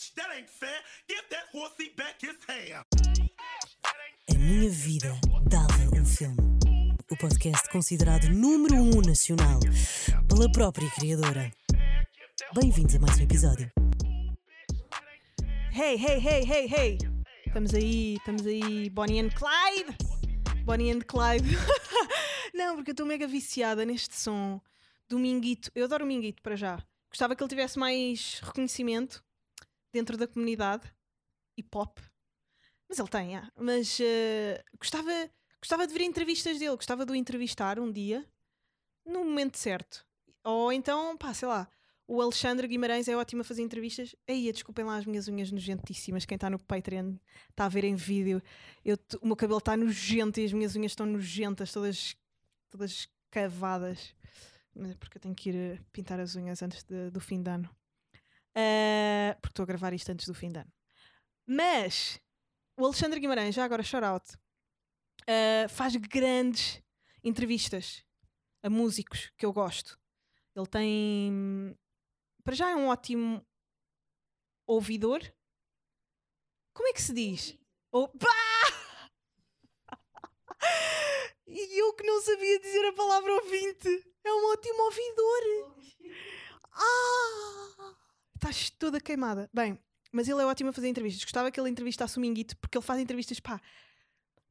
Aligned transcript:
bitch, 0.00 0.14
that 0.14 0.30
ain't 0.36 0.48
fair. 0.48 0.68
Give 1.08 1.22
that 1.30 1.44
horsey 1.52 1.92
back 1.96 2.20
his 2.20 2.36
hair. 2.48 2.84
A 4.28 4.34
minha 4.34 4.70
vida 4.70 5.18
dava 5.48 5.74
um 5.94 6.04
filme. 6.04 6.36
O 7.10 7.16
podcast 7.16 7.68
considerado 7.70 8.28
número 8.30 8.76
um 8.76 9.00
nacional 9.02 9.60
pela 10.28 10.50
própria 10.52 10.88
criadora. 10.92 11.52
Bem-vindos 12.54 12.94
a 12.94 12.98
mais 12.98 13.18
um 13.18 13.24
episódio. 13.24 13.70
Hey, 15.72 15.96
hey, 15.96 16.18
hey, 16.18 16.44
hey, 16.44 16.66
hey! 16.66 16.98
Estamos 17.46 17.74
aí, 17.74 18.16
estamos 18.16 18.46
aí, 18.46 18.90
Bonnie 18.90 19.20
and 19.20 19.30
Clyde! 19.30 19.96
Bonnie 20.64 20.92
and 20.92 21.00
Clyde. 21.00 21.48
Não, 22.54 22.76
porque 22.76 22.90
eu 22.90 22.92
estou 22.92 23.06
mega 23.06 23.26
viciada 23.26 23.84
neste 23.84 24.14
som 24.14 24.60
do 25.08 25.18
Minguito. 25.18 25.70
Eu 25.74 25.84
adoro 25.84 26.04
o 26.04 26.08
Minguito 26.08 26.42
para 26.42 26.56
já. 26.56 26.82
Gostava 27.08 27.34
que 27.34 27.42
ele 27.42 27.48
tivesse 27.48 27.78
mais 27.78 28.40
reconhecimento 28.42 29.22
dentro 29.92 30.16
da 30.16 30.26
comunidade 30.26 30.90
e 31.56 31.62
pop. 31.62 32.00
Mas 32.88 32.98
ele 32.98 33.08
tem, 33.08 33.36
ah. 33.36 33.50
mas 33.56 33.98
eh, 34.00 34.62
gostava, 34.78 35.10
gostava 35.60 35.86
de 35.86 35.92
ver 35.94 36.02
entrevistas 36.02 36.58
dele, 36.58 36.74
gostava 36.76 37.06
de 37.06 37.12
o 37.12 37.14
entrevistar 37.14 37.78
um 37.78 37.90
dia 37.90 38.26
no 39.04 39.24
momento 39.24 39.56
certo. 39.56 40.04
Ou 40.42 40.72
então, 40.72 41.16
pá, 41.16 41.32
sei 41.34 41.46
lá, 41.46 41.68
o 42.06 42.20
Alexandre 42.20 42.66
Guimarães 42.66 43.06
é 43.06 43.16
ótimo 43.16 43.42
a 43.42 43.44
fazer 43.44 43.62
entrevistas. 43.62 44.16
Aí, 44.26 44.50
desculpem 44.50 44.84
lá 44.84 44.96
as 44.96 45.06
minhas 45.06 45.28
unhas 45.28 45.52
nojentíssimas. 45.52 46.24
Quem 46.24 46.34
está 46.34 46.50
no 46.50 46.58
Patreon 46.58 47.14
está 47.50 47.66
a 47.66 47.68
ver 47.68 47.84
em 47.84 47.94
vídeo. 47.94 48.42
Eu 48.84 48.98
o 49.22 49.26
meu 49.26 49.36
cabelo 49.36 49.58
está 49.58 49.76
nojento 49.76 50.40
e 50.40 50.44
as 50.44 50.52
minhas 50.52 50.74
unhas 50.74 50.90
estão 50.92 51.06
nojentas, 51.06 51.70
todas, 51.72 52.16
todas 52.68 53.08
cavadas. 53.30 54.12
É 54.76 54.94
Porque 54.94 55.18
eu 55.18 55.22
tenho 55.22 55.34
que 55.36 55.50
ir 55.50 55.54
eh, 55.54 55.78
pintar 55.92 56.18
as 56.18 56.34
unhas 56.34 56.60
antes 56.62 56.82
de- 56.82 57.10
do 57.10 57.20
fim 57.20 57.40
de 57.42 57.50
ano. 57.50 57.70
Ah, 58.54 59.36
porque 59.40 59.52
estou 59.52 59.62
a 59.62 59.66
gravar 59.66 59.92
isto 59.92 60.10
antes 60.10 60.26
do 60.26 60.34
fim 60.34 60.50
de 60.50 60.58
ano. 60.58 60.72
Mas 61.46 62.20
o 62.76 62.84
Alexandre 62.84 63.20
Guimarães, 63.20 63.54
já 63.54 63.64
agora 63.64 63.82
shout 63.82 64.04
out, 64.04 64.38
ah, 65.26 65.68
faz 65.68 65.94
grandes 65.96 66.82
entrevistas 67.22 68.04
a 68.62 68.70
músicos 68.70 69.32
que 69.36 69.46
eu 69.46 69.52
gosto. 69.52 69.98
Ele 70.54 70.66
tem. 70.66 71.78
Para 72.44 72.54
já 72.54 72.70
é 72.70 72.76
um 72.76 72.88
ótimo 72.88 73.46
ouvidor. 74.66 75.20
Como 76.74 76.88
é 76.88 76.92
que 76.92 77.02
se 77.02 77.12
diz? 77.12 77.58
Ou... 77.92 78.08
Pá! 78.18 78.28
E 81.46 81.80
eu 81.80 81.92
que 81.94 82.04
não 82.04 82.20
sabia 82.20 82.60
dizer 82.60 82.86
a 82.86 82.92
palavra 82.92 83.34
ouvinte. 83.34 83.88
É 84.24 84.32
um 84.32 84.52
ótimo 84.52 84.82
ouvidor. 84.82 85.74
Ah! 86.72 87.99
Estás 88.40 88.70
toda 88.70 88.98
queimada. 88.98 89.50
Bem, 89.52 89.78
mas 90.10 90.26
ele 90.26 90.40
é 90.40 90.46
ótimo 90.46 90.70
a 90.70 90.72
fazer 90.72 90.88
entrevistas. 90.88 91.22
Gostava 91.22 91.50
que 91.50 91.60
ele 91.60 91.68
entrevistasse 91.68 92.16
o 92.16 92.20
Minguito, 92.20 92.56
porque 92.56 92.78
ele 92.78 92.84
faz 92.84 92.98
entrevistas, 92.98 93.38
pá, 93.38 93.60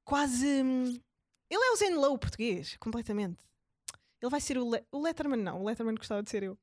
quase. 0.03 0.45
hum, 0.45 1.01
Ele 1.49 1.63
é 1.63 1.71
o 1.71 1.75
Zen 1.75 1.95
Low 1.95 2.17
português, 2.19 2.77
completamente. 2.77 3.43
Ele 4.21 4.29
vai 4.29 4.39
ser 4.39 4.59
o, 4.59 4.69
Le 4.69 4.85
o 4.91 5.01
Letterman, 5.01 5.41
não. 5.41 5.61
O 5.61 5.65
Letterman 5.65 5.95
gostava 5.95 6.21
de 6.21 6.29
ser 6.29 6.43
eu. 6.43 6.55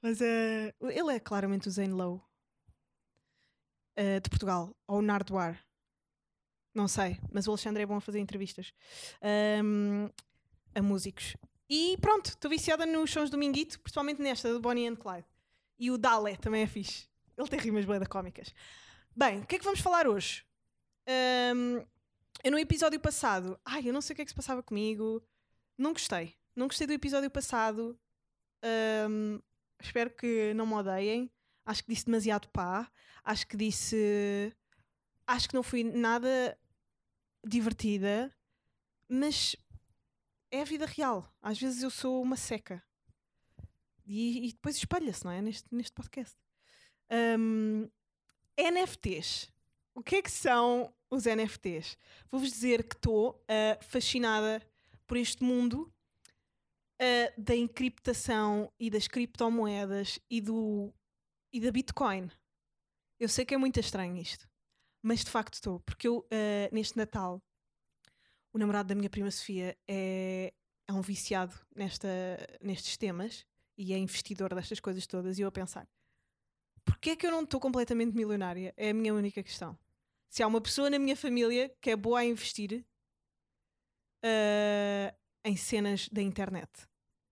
Mas 0.00 0.20
é. 0.20 0.72
ele 0.80 1.12
é 1.12 1.18
claramente 1.18 1.66
o 1.66 1.70
Zen 1.72 1.90
Low 1.90 2.22
eh, 3.96 4.20
de 4.20 4.30
Portugal. 4.30 4.72
Ou 4.86 4.98
o 4.98 5.02
Nardoar. 5.02 5.58
Não 6.72 6.86
sei. 6.86 7.18
Mas 7.32 7.48
o 7.48 7.50
Alexandre 7.50 7.82
é 7.82 7.86
bom 7.86 7.96
a 7.96 8.00
fazer 8.00 8.20
entrevistas 8.20 8.72
Ahm, 9.20 10.08
a 10.72 10.80
músicos. 10.80 11.36
E 11.68 11.96
pronto, 12.00 12.26
estou 12.26 12.48
viciada 12.50 12.86
nos 12.86 13.10
sons 13.10 13.28
do 13.28 13.36
Minguito, 13.38 13.80
principalmente 13.80 14.22
nesta, 14.22 14.52
do 14.52 14.60
Bonnie 14.60 14.86
and 14.86 14.96
Clyde. 14.96 15.26
E 15.80 15.90
o 15.90 15.96
Dale 15.96 16.36
também 16.36 16.62
é 16.62 16.66
fixe. 16.66 17.08
Ele 17.38 17.48
tem 17.48 17.58
rimas 17.58 17.86
bem 17.86 17.98
cómicas. 18.04 18.54
Bem, 19.16 19.40
o 19.40 19.46
que 19.46 19.56
é 19.56 19.58
que 19.58 19.64
vamos 19.64 19.80
falar 19.80 20.06
hoje? 20.06 20.44
Ahm, 21.08 21.82
eu 22.44 22.52
no 22.52 22.58
episódio 22.58 23.00
passado, 23.00 23.58
ai, 23.64 23.88
eu 23.88 23.92
não 23.92 24.02
sei 24.02 24.12
o 24.12 24.16
que 24.16 24.22
é 24.22 24.24
que 24.26 24.30
se 24.30 24.36
passava 24.36 24.62
comigo, 24.62 25.22
não 25.78 25.94
gostei. 25.94 26.36
Não 26.54 26.66
gostei 26.66 26.86
do 26.86 26.92
episódio 26.92 27.30
passado. 27.30 27.98
Ahm, 28.62 29.40
espero 29.82 30.10
que 30.10 30.52
não 30.52 30.66
me 30.66 30.74
odeiem. 30.74 31.30
Acho 31.64 31.82
que 31.82 31.90
disse 31.90 32.04
demasiado 32.04 32.46
pá. 32.48 32.90
Acho 33.24 33.46
que 33.46 33.56
disse. 33.56 34.54
Acho 35.26 35.48
que 35.48 35.54
não 35.54 35.62
fui 35.62 35.82
nada 35.82 36.58
divertida, 37.46 38.30
mas 39.08 39.56
é 40.50 40.60
a 40.60 40.64
vida 40.64 40.84
real. 40.84 41.32
Às 41.40 41.58
vezes 41.58 41.82
eu 41.82 41.90
sou 41.90 42.22
uma 42.22 42.36
seca. 42.36 42.82
E, 44.12 44.48
e 44.48 44.52
depois 44.52 44.76
espalha-se, 44.76 45.24
não 45.24 45.30
é? 45.30 45.40
Neste, 45.40 45.72
neste 45.72 45.92
podcast. 45.92 46.36
Ahm, 47.08 47.88
NFTs. 48.58 49.48
O 49.94 50.02
que 50.02 50.16
é 50.16 50.22
que 50.22 50.30
são 50.30 50.92
os 51.08 51.26
NFTs? 51.26 51.96
Vou-vos 52.28 52.50
dizer 52.50 52.82
que 52.88 52.96
estou 52.96 53.40
ah, 53.48 53.78
fascinada 53.80 54.60
por 55.06 55.16
este 55.16 55.44
mundo 55.44 55.94
ah, 57.00 57.32
da 57.38 57.54
encriptação 57.54 58.72
e 58.80 58.90
das 58.90 59.06
criptomoedas 59.06 60.18
e, 60.28 60.40
do, 60.40 60.92
e 61.52 61.60
da 61.60 61.70
Bitcoin. 61.70 62.28
Eu 63.20 63.28
sei 63.28 63.44
que 63.44 63.54
é 63.54 63.58
muito 63.58 63.78
estranho 63.78 64.16
isto, 64.16 64.48
mas 65.00 65.22
de 65.22 65.30
facto 65.30 65.54
estou, 65.54 65.78
porque 65.80 66.08
eu, 66.08 66.26
ah, 66.32 66.68
neste 66.72 66.96
Natal, 66.96 67.40
o 68.52 68.58
namorado 68.58 68.88
da 68.88 68.94
minha 68.96 69.08
prima 69.10 69.30
Sofia 69.30 69.78
é, 69.86 70.52
é 70.88 70.92
um 70.92 71.00
viciado 71.00 71.54
nesta, 71.76 72.08
nestes 72.60 72.96
temas 72.96 73.48
e 73.80 73.94
é 73.94 73.98
investidor 73.98 74.54
destas 74.54 74.78
coisas 74.78 75.06
todas. 75.06 75.38
E 75.38 75.42
eu 75.42 75.48
a 75.48 75.52
pensar: 75.52 75.88
porquê 76.84 77.10
é 77.10 77.16
que 77.16 77.26
eu 77.26 77.30
não 77.30 77.42
estou 77.42 77.58
completamente 77.58 78.14
milionária? 78.14 78.74
É 78.76 78.90
a 78.90 78.94
minha 78.94 79.14
única 79.14 79.42
questão. 79.42 79.76
Se 80.28 80.42
há 80.42 80.46
uma 80.46 80.60
pessoa 80.60 80.90
na 80.90 80.98
minha 80.98 81.16
família 81.16 81.74
que 81.80 81.90
é 81.90 81.96
boa 81.96 82.20
a 82.20 82.24
investir 82.24 82.84
ah, 84.22 85.14
em 85.42 85.56
cenas 85.56 86.08
da 86.10 86.20
internet, 86.20 86.70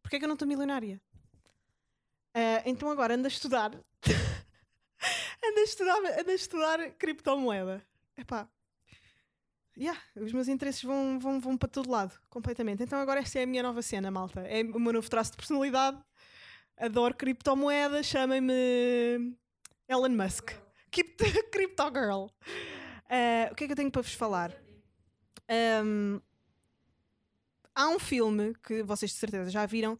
porquê 0.02 0.16
é 0.16 0.18
que 0.18 0.24
eu 0.24 0.28
não 0.28 0.34
estou 0.34 0.48
milionária? 0.48 1.00
Ah, 2.34 2.62
então 2.64 2.90
agora 2.90 3.14
ando 3.14 3.26
a 3.26 3.28
estudar. 3.28 3.74
ando, 5.44 5.58
a 5.58 5.62
estudar 5.62 5.98
ando 6.18 6.30
a 6.30 6.34
estudar 6.34 6.90
criptomoeda. 6.92 7.86
Epá. 8.16 8.48
Yeah, 9.76 10.00
os 10.16 10.32
meus 10.32 10.48
interesses 10.48 10.82
vão, 10.82 11.20
vão, 11.20 11.38
vão 11.38 11.56
para 11.56 11.68
todo 11.68 11.88
lado, 11.88 12.18
completamente. 12.28 12.82
Então 12.82 12.98
agora 12.98 13.20
esta 13.20 13.38
é 13.38 13.44
a 13.44 13.46
minha 13.46 13.62
nova 13.62 13.80
cena, 13.80 14.10
malta. 14.10 14.40
É 14.40 14.62
o 14.62 14.80
meu 14.80 14.92
novo 14.92 15.08
traço 15.08 15.30
de 15.32 15.36
personalidade. 15.36 16.02
Adoro 16.78 17.14
criptomoedas, 17.14 18.06
chamem-me 18.06 19.36
Elon 19.88 20.10
Musk. 20.10 20.52
The 20.92 21.42
Crypto 21.50 21.84
Girl. 21.92 22.26
Ah, 23.10 23.48
o 23.50 23.54
que 23.54 23.64
é 23.64 23.66
que 23.66 23.72
eu 23.72 23.76
tenho 23.76 23.90
para 23.90 24.02
vos 24.02 24.12
falar? 24.14 24.52
Ahm, 25.48 26.20
há 27.74 27.88
um 27.88 27.98
filme 27.98 28.54
que 28.62 28.82
vocês 28.82 29.10
de 29.12 29.16
certeza 29.18 29.50
já 29.50 29.66
viram 29.66 29.98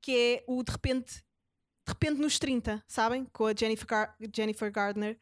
que 0.00 0.12
é 0.16 0.44
o 0.46 0.62
De 0.62 0.72
repente, 0.72 1.14
de 1.16 1.92
repente 1.92 2.20
nos 2.20 2.38
30, 2.38 2.82
sabem? 2.86 3.24
Com 3.26 3.46
a 3.46 3.54
Jennifer, 3.54 3.86
Gar- 3.86 4.16
Jennifer 4.34 4.70
Gardner, 4.70 5.18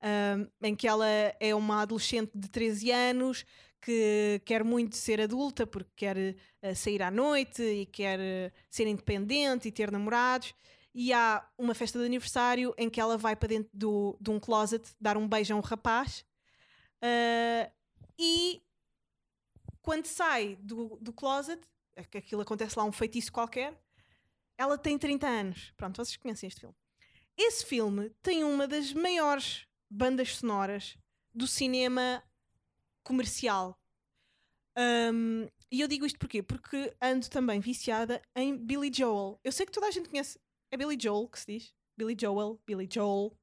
ahm, 0.00 0.46
em 0.62 0.74
que 0.76 0.86
ela 0.88 1.06
é 1.08 1.54
uma 1.54 1.82
adolescente 1.82 2.30
de 2.34 2.48
13 2.48 2.90
anos 2.90 3.44
que 3.82 4.40
quer 4.44 4.62
muito 4.64 4.96
ser 4.96 5.20
adulta 5.20 5.66
porque 5.66 5.90
quer 5.96 6.16
eh, 6.62 6.74
sair 6.74 7.02
à 7.02 7.10
noite 7.10 7.62
e 7.62 7.86
quer 7.86 8.18
eh, 8.20 8.52
ser 8.70 8.86
independente 8.86 9.68
e 9.68 9.72
ter 9.72 9.90
namorados. 9.90 10.54
E 10.94 11.12
há 11.12 11.44
uma 11.58 11.74
festa 11.74 11.98
de 11.98 12.04
aniversário 12.04 12.74
em 12.78 12.88
que 12.88 13.00
ela 13.00 13.18
vai 13.18 13.34
para 13.34 13.48
dentro 13.48 13.70
do, 13.74 14.16
de 14.20 14.30
um 14.30 14.38
closet 14.38 14.88
dar 15.00 15.16
um 15.16 15.28
beijo 15.28 15.52
a 15.52 15.56
um 15.56 15.60
rapaz. 15.60 16.24
Ah, 17.02 17.70
e 18.18 18.62
quando 19.82 20.06
sai 20.06 20.56
do, 20.60 20.96
do 21.00 21.12
closet, 21.12 21.60
é 21.96 22.02
aquilo 22.02 22.42
acontece 22.42 22.78
lá 22.78 22.84
um 22.84 22.92
feitiço 22.92 23.32
qualquer, 23.32 23.76
ela 24.56 24.78
tem 24.78 24.96
30 24.96 25.26
anos. 25.26 25.72
Pronto, 25.76 25.96
vocês 25.96 26.16
conhecem 26.16 26.46
este 26.46 26.60
filme. 26.60 26.76
Esse 27.36 27.66
filme 27.66 28.10
tem 28.22 28.44
uma 28.44 28.68
das 28.68 28.92
maiores 28.92 29.66
bandas 29.90 30.36
sonoras 30.36 30.96
do 31.34 31.46
cinema 31.46 32.22
comercial. 33.02 33.78
Um, 34.76 35.48
e 35.70 35.80
eu 35.80 35.88
digo 35.88 36.06
isto 36.06 36.18
porquê? 36.18 36.42
Porque 36.42 36.94
ando 37.00 37.28
também 37.28 37.60
viciada 37.60 38.20
em 38.34 38.56
Billy 38.56 38.90
Joel. 38.92 39.38
Eu 39.42 39.52
sei 39.52 39.66
que 39.66 39.72
toda 39.72 39.86
a 39.86 39.90
gente 39.90 40.08
conhece. 40.08 40.38
É 40.70 40.76
Billy 40.76 40.98
Joel 41.00 41.28
que 41.28 41.40
se 41.40 41.46
diz? 41.46 41.74
Billy 41.96 42.16
Joel, 42.18 42.60
Billy 42.66 42.88
Joel. 42.90 43.36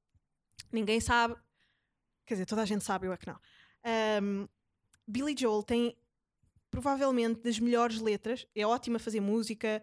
Ninguém 0.71 1.00
sabe. 1.00 1.35
Quer 2.25 2.35
dizer, 2.35 2.45
toda 2.45 2.61
a 2.61 2.65
gente 2.65 2.83
sabe, 2.83 3.07
eu 3.07 3.13
é 3.13 3.17
que 3.17 3.27
não. 3.27 3.39
Um, 4.21 4.47
Billy 5.07 5.35
Joel 5.38 5.63
tem 5.63 5.95
provavelmente 6.69 7.41
das 7.41 7.59
melhores 7.59 8.00
letras. 8.00 8.45
É 8.56 8.65
ótimo 8.65 8.97
a 8.97 9.00
fazer 9.00 9.19
música. 9.19 9.81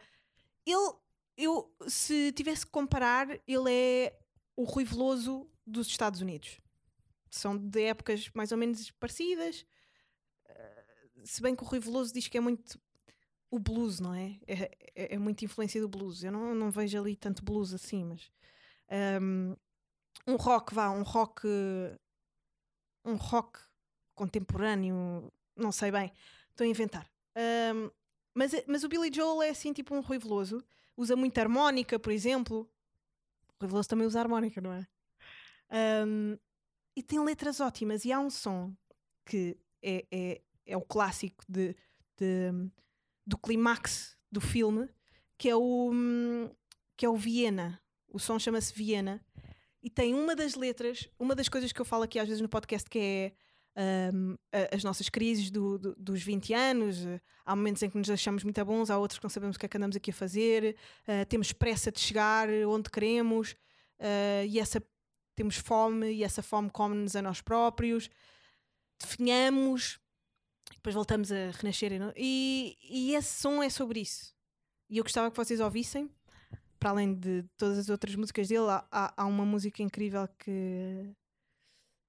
Ele, 0.64 0.92
eu, 1.36 1.74
se 1.88 2.32
tivesse 2.32 2.64
que 2.64 2.72
comparar, 2.72 3.28
ele 3.46 3.70
é 3.70 4.18
o 4.56 4.64
Rui 4.64 4.84
Veloso 4.84 5.50
dos 5.66 5.88
Estados 5.88 6.20
Unidos. 6.20 6.60
São 7.36 7.56
de 7.56 7.82
épocas 7.82 8.30
mais 8.34 8.52
ou 8.52 8.58
menos 8.58 8.90
parecidas. 8.92 9.66
Eh, 10.46 10.84
se 11.24 11.42
bem 11.42 11.54
que 11.54 11.62
o 11.62 11.66
Rui 11.66 11.80
Veloso 11.80 12.12
diz 12.12 12.28
que 12.28 12.38
é 12.38 12.40
muito 12.40 12.78
o 13.50 13.58
blues, 13.58 14.00
não 14.00 14.14
é? 14.14 14.38
É, 14.46 14.62
é, 14.94 15.14
é 15.14 15.18
muita 15.18 15.44
influência 15.44 15.80
do 15.80 15.88
blues. 15.88 16.24
Eu 16.24 16.32
não, 16.32 16.54
não 16.54 16.70
vejo 16.70 16.98
ali 16.98 17.16
tanto 17.16 17.44
blues 17.44 17.72
assim, 17.72 18.04
mas. 18.04 18.30
ahm, 18.88 19.54
um 20.26 20.36
rock, 20.36 20.74
vá, 20.74 20.90
um 20.90 21.02
rock. 21.02 21.46
Um 23.04 23.14
rock 23.14 23.60
contemporâneo, 24.16 25.30
não 25.54 25.70
sei 25.70 25.92
bem, 25.92 26.10
estou 26.50 26.64
a 26.64 26.68
inventar. 26.68 27.08
Um, 27.36 27.90
mas, 28.34 28.52
mas 28.66 28.82
o 28.82 28.88
Billy 28.88 29.10
Joel 29.14 29.42
é 29.42 29.50
assim, 29.50 29.72
tipo 29.72 29.94
um 29.94 30.00
Rui 30.00 30.18
Veloso, 30.18 30.64
usa 30.96 31.14
muita 31.14 31.42
harmónica, 31.42 31.98
por 31.98 32.10
exemplo. 32.10 32.68
O 33.48 33.60
Rui 33.60 33.68
Veloso 33.68 33.88
também 33.88 34.06
usa 34.06 34.18
harmónica, 34.18 34.60
não 34.60 34.72
é? 34.72 34.86
Um, 36.04 36.36
e 36.96 37.02
tem 37.02 37.22
letras 37.22 37.60
ótimas. 37.60 38.04
E 38.04 38.12
há 38.12 38.18
um 38.18 38.30
som 38.30 38.74
que 39.24 39.56
é, 39.82 40.06
é, 40.10 40.40
é 40.66 40.76
o 40.76 40.82
clássico 40.82 41.44
de, 41.46 41.76
de, 42.16 42.50
do 43.26 43.36
clímax 43.36 44.16
do 44.32 44.40
filme, 44.40 44.88
que 45.36 45.48
é 45.48 45.54
o, 45.54 45.92
que 46.96 47.04
é 47.04 47.08
o 47.08 47.16
Viena. 47.16 47.80
O 48.08 48.18
som 48.18 48.38
chama-se 48.38 48.72
Viena. 48.72 49.24
E 49.82 49.90
tem 49.90 50.14
uma 50.14 50.34
das 50.34 50.54
letras, 50.54 51.08
uma 51.18 51.34
das 51.34 51.48
coisas 51.48 51.70
que 51.70 51.80
eu 51.80 51.84
falo 51.84 52.04
aqui 52.04 52.18
às 52.18 52.26
vezes 52.26 52.40
no 52.40 52.48
podcast, 52.48 52.88
que 52.88 52.98
é 52.98 53.32
um, 54.12 54.36
as 54.72 54.82
nossas 54.82 55.08
crises 55.08 55.50
do, 55.50 55.78
do, 55.78 55.94
dos 55.96 56.22
20 56.22 56.54
anos. 56.54 56.98
Há 57.44 57.54
momentos 57.54 57.82
em 57.82 57.90
que 57.90 57.98
nos 57.98 58.10
achamos 58.10 58.42
muito 58.42 58.64
bons, 58.64 58.90
há 58.90 58.98
outros 58.98 59.18
que 59.18 59.24
não 59.24 59.30
sabemos 59.30 59.56
o 59.56 59.58
que 59.58 59.66
é 59.66 59.68
que 59.68 59.76
andamos 59.76 59.96
aqui 59.96 60.10
a 60.10 60.14
fazer, 60.14 60.76
uh, 61.06 61.26
temos 61.26 61.52
pressa 61.52 61.92
de 61.92 62.00
chegar 62.00 62.48
onde 62.66 62.90
queremos 62.90 63.52
uh, 64.00 64.44
e 64.48 64.58
essa, 64.58 64.82
temos 65.36 65.56
fome 65.56 66.12
e 66.12 66.24
essa 66.24 66.42
fome 66.42 66.70
come-nos 66.70 67.14
a 67.14 67.22
nós 67.22 67.40
próprios. 67.40 68.10
Definhamos, 68.98 70.00
depois 70.74 70.94
voltamos 70.94 71.30
a 71.30 71.50
renascer. 71.52 71.92
E, 72.16 72.76
e 72.82 73.14
esse 73.14 73.40
som 73.40 73.62
é 73.62 73.70
sobre 73.70 74.00
isso. 74.00 74.34
E 74.90 74.98
eu 74.98 75.04
gostava 75.04 75.30
que 75.30 75.36
vocês 75.36 75.60
ouvissem. 75.60 76.10
Para 76.78 76.90
além 76.90 77.14
de 77.14 77.44
todas 77.56 77.78
as 77.78 77.88
outras 77.88 78.14
músicas 78.14 78.48
dele, 78.48 78.68
há, 78.68 78.84
há, 78.90 79.14
há 79.16 79.26
uma 79.26 79.44
música 79.44 79.82
incrível 79.82 80.28
que 80.38 81.14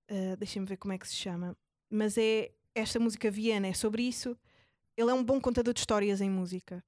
Uh, 0.10 0.38
Deixem-me 0.38 0.68
ver 0.68 0.78
como 0.78 0.94
é 0.94 0.98
que 0.98 1.08
se 1.08 1.16
chama. 1.16 1.56
Mas 1.90 2.18
é 2.18 2.52
esta 2.74 3.00
música 3.00 3.30
Viena, 3.30 3.68
é 3.68 3.74
sobre 3.74 4.04
isso. 4.04 4.38
Ele 4.96 5.12
é 5.12 5.14
um 5.14 5.24
bom 5.24 5.40
contador 5.40 5.74
de 5.74 5.80
histórias 5.80 6.22
em 6.22 6.30
música. 6.30 6.84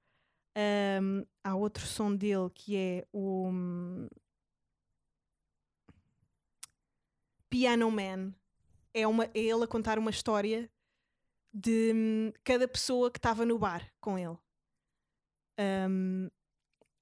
Um, 1.02 1.26
há 1.44 1.56
outro 1.56 1.86
som 1.86 2.16
dele 2.16 2.50
que 2.54 2.76
é 2.76 3.06
o 3.12 3.48
um, 3.48 4.08
Piano 7.50 7.90
Man. 7.92 8.34
É, 8.94 9.08
uma, 9.08 9.26
é 9.26 9.40
ele 9.40 9.64
a 9.64 9.68
contar 9.68 10.00
uma 10.00 10.12
história 10.12 10.70
de 11.54 11.92
um, 11.94 12.32
cada 12.44 12.68
pessoa 12.68 13.12
que 13.12 13.18
estava 13.18 13.46
no 13.46 13.58
bar 13.58 13.92
com 14.00 14.18
ele. 14.18 14.38
Um, 15.60 16.30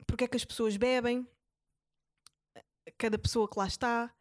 porque 0.06 0.24
é 0.24 0.28
que 0.28 0.38
as 0.38 0.46
pessoas 0.46 0.78
bebem, 0.78 1.28
cada 2.98 3.18
pessoa 3.18 3.48
que 3.50 3.60
lá 3.60 3.68
está, 3.68 4.14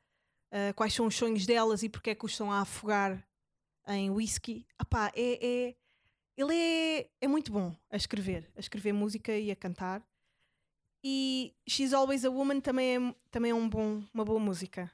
uh, 0.53 0.75
quais 0.75 0.93
são 0.93 1.07
os 1.07 1.15
sonhos 1.15 1.47
delas 1.47 1.83
e 1.83 1.89
porque 1.89 2.11
é 2.11 2.15
que 2.15 2.25
os 2.25 2.33
estão 2.33 2.51
a 2.51 2.61
afogar 2.61 3.27
em 3.89 4.11
whisky. 4.11 4.67
Apá, 4.79 5.13
é, 5.15 5.47
é, 5.47 5.77
ele 6.37 6.55
é, 6.55 7.11
é 7.21 7.29
muito 7.29 7.53
bom 7.53 7.75
a 7.91 7.97
escrever, 7.97 8.51
a 8.57 8.61
escrever 8.61 8.93
música 8.93 9.37
e 9.37 9.51
a 9.51 9.57
cantar. 9.57 10.07
E 11.03 11.55
She's 11.69 11.93
Always 11.93 12.25
a 12.25 12.31
Woman 12.31 12.61
também 12.61 12.97
é, 12.97 13.15
também 13.31 13.53
é 13.53 13.55
um 13.55 13.69
bom, 13.69 14.03
uma 14.13 14.25
boa 14.25 14.41
música. 14.41 14.91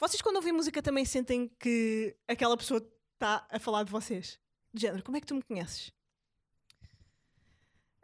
Vocês, 0.00 0.22
quando 0.22 0.36
ouvem 0.36 0.50
música, 0.50 0.82
também 0.82 1.04
sentem 1.04 1.46
que 1.60 2.16
aquela 2.26 2.56
pessoa 2.56 2.80
está 3.12 3.46
a 3.50 3.60
falar 3.60 3.84
de 3.84 3.92
vocês? 3.92 4.40
De 4.72 4.80
género, 4.80 5.04
como 5.04 5.18
é 5.18 5.20
que 5.20 5.26
tu 5.26 5.34
me 5.34 5.42
conheces? 5.42 5.92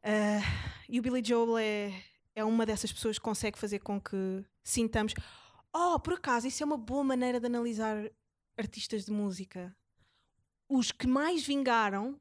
Uh, 0.04 0.44
e 0.90 1.00
o 1.00 1.02
Billy 1.02 1.22
Joel 1.24 1.56
é, 1.56 2.04
é 2.34 2.44
uma 2.44 2.66
dessas 2.66 2.92
pessoas 2.92 3.18
que 3.18 3.24
consegue 3.24 3.58
fazer 3.58 3.78
com 3.78 3.98
que 3.98 4.44
sintamos 4.62 5.14
Oh, 5.74 5.98
por 5.98 6.12
acaso, 6.12 6.46
isso 6.46 6.62
é 6.62 6.66
uma 6.66 6.76
boa 6.76 7.02
maneira 7.02 7.40
de 7.40 7.46
analisar 7.46 7.96
artistas 8.58 9.06
de 9.06 9.10
música. 9.10 9.74
Os 10.68 10.92
que 10.92 11.06
mais 11.06 11.46
vingaram 11.46 12.20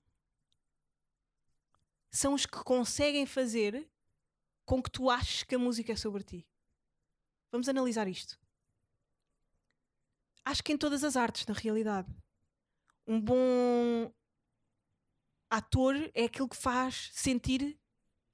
são 2.10 2.34
os 2.34 2.46
que 2.46 2.64
conseguem 2.64 3.26
fazer 3.26 3.90
com 4.66 4.82
que 4.82 4.90
tu 4.90 5.10
aches 5.10 5.44
que 5.44 5.56
a 5.56 5.60
música 5.60 5.92
é 5.92 5.96
sobre 5.98 6.24
ti. 6.24 6.48
Vamos 7.52 7.68
analisar 7.68 8.08
isto. 8.08 8.40
Acho 10.46 10.64
que 10.64 10.72
em 10.72 10.78
todas 10.78 11.04
as 11.04 11.18
artes, 11.18 11.46
na 11.48 11.54
realidade. 11.54 12.08
Um 13.08 13.20
bom 13.20 14.12
ator 15.50 15.96
é 16.14 16.26
aquilo 16.26 16.48
que 16.48 16.56
faz 16.56 17.10
sentir 17.14 17.78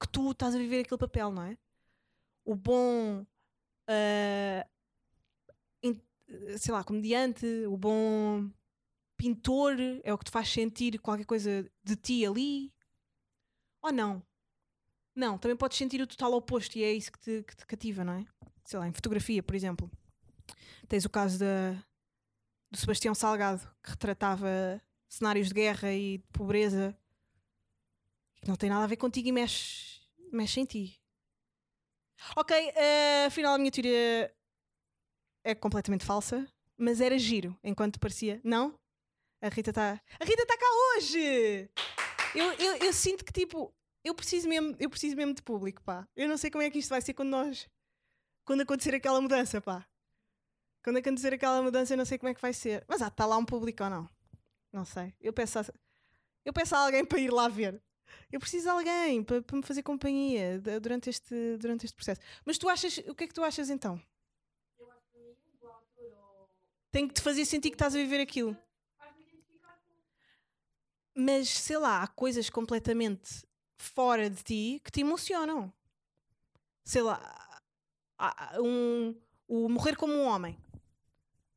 que 0.00 0.08
tu 0.08 0.30
estás 0.30 0.54
a 0.54 0.58
viver 0.58 0.80
aquele 0.80 0.98
papel, 0.98 1.32
não 1.32 1.42
é? 1.42 1.58
O 2.44 2.54
bom 2.54 3.22
uh, 3.22 4.72
sei 6.58 6.72
lá, 6.72 6.82
comediante, 6.84 7.46
o 7.66 7.76
bom 7.76 8.50
pintor 9.16 9.74
é 10.02 10.12
o 10.12 10.18
que 10.18 10.24
te 10.24 10.30
faz 10.30 10.48
sentir 10.48 10.98
qualquer 10.98 11.24
coisa 11.24 11.70
de 11.82 11.96
ti 11.96 12.24
ali? 12.26 12.72
Ou 13.82 13.92
não? 13.92 14.22
Não, 15.14 15.36
também 15.36 15.56
podes 15.56 15.76
sentir 15.76 16.00
o 16.00 16.06
total 16.06 16.32
oposto 16.32 16.76
e 16.76 16.84
é 16.84 16.92
isso 16.92 17.12
que 17.12 17.18
te, 17.18 17.42
que 17.42 17.56
te 17.56 17.66
cativa, 17.66 18.04
não 18.04 18.14
é? 18.14 18.24
Sei 18.64 18.78
lá, 18.78 18.88
em 18.88 18.92
fotografia, 18.92 19.42
por 19.42 19.54
exemplo. 19.54 19.90
Tens 20.88 21.04
o 21.04 21.10
caso 21.10 21.38
da, 21.38 21.82
do 22.72 22.78
Sebastião 22.78 23.14
Salgado, 23.14 23.60
que 23.82 23.90
retratava 23.90 24.82
cenários 25.06 25.48
de 25.48 25.54
guerra 25.54 25.92
e 25.92 26.18
de 26.18 26.24
pobreza 26.32 26.96
que 28.40 28.48
não 28.48 28.56
tem 28.56 28.70
nada 28.70 28.84
a 28.84 28.86
ver 28.86 28.96
contigo 28.96 29.28
e 29.28 29.32
mexe, 29.32 30.00
mexe 30.32 30.58
em 30.58 30.64
ti. 30.64 30.98
Ok, 32.34 32.56
uh, 32.56 33.26
afinal 33.26 33.54
a 33.54 33.58
minha 33.58 33.70
teoria 33.70 34.34
é 35.44 35.54
completamente 35.54 36.04
falsa, 36.04 36.48
mas 36.78 37.00
era 37.00 37.18
giro, 37.18 37.56
enquanto 37.62 38.00
parecia. 38.00 38.40
Não? 38.42 38.78
A 39.42 39.48
Rita 39.48 39.70
está. 39.70 40.00
A 40.18 40.24
Rita 40.24 40.42
está 40.42 40.56
cá 40.56 40.66
hoje! 40.96 41.68
Eu, 42.34 42.52
eu, 42.54 42.76
eu, 42.76 42.92
sinto 42.92 43.24
que 43.24 43.32
tipo. 43.32 43.74
Eu 44.02 44.14
preciso, 44.14 44.48
mesmo, 44.48 44.74
eu 44.80 44.88
preciso 44.88 45.14
mesmo 45.14 45.34
de 45.34 45.42
público, 45.42 45.82
pá. 45.82 46.08
Eu 46.16 46.28
não 46.28 46.38
sei 46.38 46.50
como 46.50 46.62
é 46.62 46.70
que 46.70 46.78
isto 46.78 46.88
vai 46.88 47.02
ser 47.02 47.12
quando 47.12 47.28
nós. 47.28 47.68
Quando 48.44 48.62
acontecer 48.62 48.94
aquela 48.94 49.20
mudança, 49.20 49.60
pá. 49.60 49.86
Quando 50.82 50.96
acontecer 50.96 51.32
aquela 51.32 51.62
mudança, 51.62 51.92
eu 51.92 51.96
não 51.96 52.04
sei 52.04 52.18
como 52.18 52.30
é 52.30 52.34
que 52.34 52.40
vai 52.40 52.52
ser. 52.52 52.84
Mas 52.88 53.02
ah, 53.02 53.08
está 53.08 53.24
lá 53.24 53.36
um 53.36 53.44
público 53.44 53.84
ou 53.84 53.90
não? 53.90 54.08
Não 54.72 54.84
sei. 54.84 55.14
Eu 55.20 55.32
peço 55.32 55.58
a, 55.58 55.64
eu 56.44 56.52
peço 56.52 56.74
a 56.74 56.78
alguém 56.78 57.04
para 57.04 57.20
ir 57.20 57.32
lá 57.32 57.48
ver. 57.48 57.80
Eu 58.30 58.40
preciso 58.40 58.64
de 58.64 58.70
alguém 58.70 59.22
para, 59.22 59.42
para 59.42 59.56
me 59.56 59.62
fazer 59.62 59.82
companhia 59.82 60.60
durante 60.80 61.08
este, 61.08 61.56
durante 61.58 61.84
este 61.84 61.94
processo. 61.94 62.20
Mas 62.44 62.58
tu 62.58 62.68
achas. 62.68 62.98
O 63.08 63.14
que 63.14 63.24
é 63.24 63.26
que 63.26 63.34
tu 63.34 63.44
achas 63.44 63.70
então? 63.70 64.00
tem 66.92 67.08
que 67.08 67.14
te 67.14 67.22
fazer 67.22 67.46
sentir 67.46 67.70
que 67.70 67.74
estás 67.74 67.94
a 67.94 67.98
viver 67.98 68.20
aquilo. 68.20 68.56
Mas 71.14 71.48
sei 71.48 71.78
lá, 71.78 72.02
há 72.02 72.06
coisas 72.06 72.50
completamente 72.50 73.44
fora 73.76 74.28
de 74.28 74.42
ti 74.42 74.80
que 74.84 74.90
te 74.92 75.00
emocionam. 75.00 75.72
Sei 76.84 77.02
lá, 77.02 77.20
um, 78.62 79.14
o 79.48 79.68
Morrer 79.68 79.96
como 79.96 80.12
um 80.12 80.26
Homem. 80.26 80.58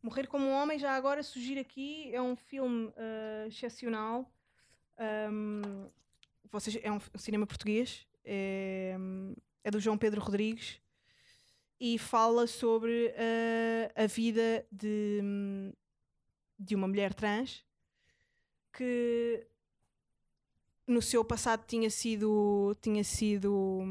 Morrer 0.06 0.28
como 0.28 0.46
um 0.46 0.52
Homem, 0.52 0.78
já 0.78 0.96
agora 0.96 1.24
surgir 1.24 1.58
aqui, 1.58 2.14
é 2.14 2.22
um 2.22 2.36
filme 2.36 2.90
uh, 2.90 3.48
excepcional. 3.48 4.32
Um, 5.32 5.90
vocês, 6.52 6.78
é 6.84 6.92
um 6.92 7.00
cinema 7.16 7.48
português, 7.48 8.06
é, 8.24 8.96
é 9.64 9.72
do 9.72 9.80
João 9.80 9.98
Pedro 9.98 10.22
Rodrigues 10.22 10.80
e 11.80 11.98
fala 11.98 12.46
sobre 12.46 13.08
uh, 13.08 14.04
a 14.04 14.06
vida 14.06 14.64
de, 14.72 15.24
de 16.60 16.76
uma 16.76 16.88
mulher 16.88 17.12
trans 17.12 17.66
que 18.72 19.48
no 20.86 21.02
seu 21.02 21.26
passado 21.26 21.66
tinha 21.66 21.90
sido 21.90 22.78
tinha 22.80 23.04
sido 23.04 23.82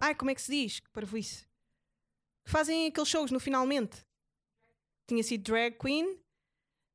ai 0.00 0.14
como 0.14 0.30
é 0.30 0.34
que 0.34 0.40
se 0.40 0.50
diz? 0.50 0.80
Que 0.80 0.88
parvoíce. 0.88 1.46
Fazem 2.46 2.86
aqueles 2.86 3.10
shows 3.10 3.30
no 3.30 3.38
finalmente 3.38 4.06
tinha 5.06 5.22
sido 5.22 5.42
drag 5.42 5.76
queen 5.78 6.18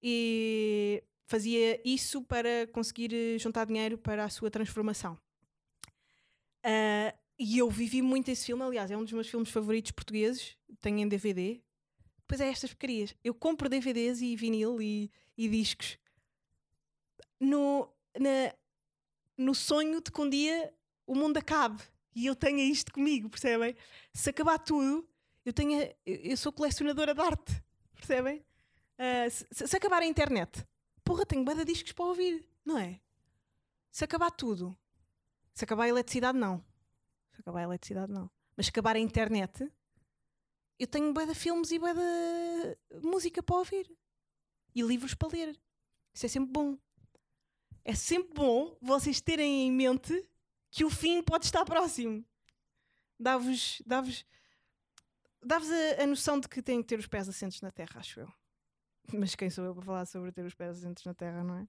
e 0.01 1.03
fazia 1.27 1.80
isso 1.86 2.22
para 2.22 2.68
conseguir 2.74 3.39
juntar 3.39 3.65
dinheiro 3.65 3.98
para 3.98 4.25
a 4.25 4.30
sua 4.30 4.50
transformação 4.51 5.18
uh, 6.65 7.18
e 7.44 7.58
eu 7.58 7.70
vivi 7.70 8.01
muito 8.01 8.30
esse 8.30 8.46
filme, 8.46 8.63
aliás, 8.63 8.91
é 8.91 8.98
um 8.98 9.03
dos 9.03 9.13
meus 9.13 9.27
filmes 9.27 9.50
favoritos 9.50 9.91
portugueses, 9.91 10.56
tenho 10.80 11.00
em 11.00 11.08
DVD. 11.08 11.60
Depois 12.20 12.39
é 12.39 12.48
estas 12.48 12.70
porcarias. 12.70 13.15
Eu 13.24 13.34
compro 13.34 13.68
DVDs 13.68 14.22
e 14.22 14.36
vinil 14.36 14.80
e, 14.80 15.12
e 15.36 15.50
discos 15.50 15.98
no, 17.39 17.89
na, 18.20 18.53
no 19.36 19.56
sonho 19.56 20.00
de 20.01 20.12
que 20.12 20.22
um 20.22 20.30
dia 20.30 20.72
o 21.08 21.15
mundo 21.15 21.38
acabe 21.38 21.82
e 22.15 22.27
eu 22.27 22.36
tenha 22.36 22.63
isto 22.63 22.94
comigo, 22.94 23.27
percebem? 23.27 23.75
Se 24.13 24.30
acabar 24.30 24.60
tudo, 24.60 25.10
eu, 25.44 25.51
tenho, 25.51 25.91
eu 26.06 26.38
sou 26.38 26.53
colecionadora 26.53 27.15
de 27.15 27.22
arte, 27.22 27.63
percebem? 28.05 28.46
Uh, 28.98 29.29
se, 29.29 29.67
se, 29.67 29.75
acabar 29.77 30.01
a 30.01 30.05
internet, 30.05 30.65
porra, 31.03 31.25
tenho 31.25 31.43
bada 31.43 31.65
discos 31.65 31.91
para 31.91 32.05
ouvir, 32.05 32.48
não 32.65 32.77
é? 32.77 33.00
Se 33.91 34.03
acabar 34.03 34.31
tudo, 34.31 34.77
se 35.53 35.63
acabar 35.63 35.86
a 35.86 35.89
eletricidade, 35.89 36.38
não 36.38 36.63
acabar 37.41 37.60
a 37.60 37.63
eletricidade, 37.63 38.12
não. 38.12 38.29
Mas 38.55 38.70
acabar 38.70 38.96
a 38.96 39.00
internet, 39.00 39.70
eu 40.79 40.88
tenho 40.88 41.13
de 41.13 41.36
filmes 41.36 41.72
e 41.72 41.79
de 41.79 43.01
música 43.01 43.43
para 43.43 43.58
ouvir. 43.58 43.89
E 44.74 44.81
livros 44.81 45.13
para 45.13 45.29
ler. 45.29 45.60
Isso 46.13 46.25
é 46.25 46.29
sempre 46.29 46.51
bom. 46.51 46.77
É 47.84 47.93
sempre 47.93 48.34
bom 48.34 48.77
vocês 48.81 49.20
terem 49.20 49.67
em 49.67 49.72
mente 49.72 50.29
que 50.70 50.86
o 50.86 50.89
fim 50.89 51.22
pode 51.22 51.46
estar 51.46 51.65
próximo. 51.65 52.24
Dá-vos 53.20 53.81
dá 53.86 54.01
dá 55.44 55.58
a, 55.58 56.04
a 56.04 56.08
noção 56.08 56.40
de 56.40 56.48
que 56.48 56.62
têm 56.62 56.82
que 56.82 56.88
ter 56.88 57.00
os 57.00 57.08
pés 57.08 57.28
assentos 57.28 57.62
na 57.62 57.72
terra, 57.72 58.00
acho 58.00 58.20
eu. 58.20 58.34
Mas 59.14 59.36
quem 59.36 59.50
sou 59.50 59.66
eu 59.66 59.74
para 59.74 59.84
falar 59.84 60.06
sobre 60.06 60.32
ter 60.32 60.46
os 60.46 60.54
pés 60.54 60.78
assentos 60.78 61.04
na 61.04 61.14
terra, 61.14 61.44
não 61.44 61.56
é? 61.58 61.68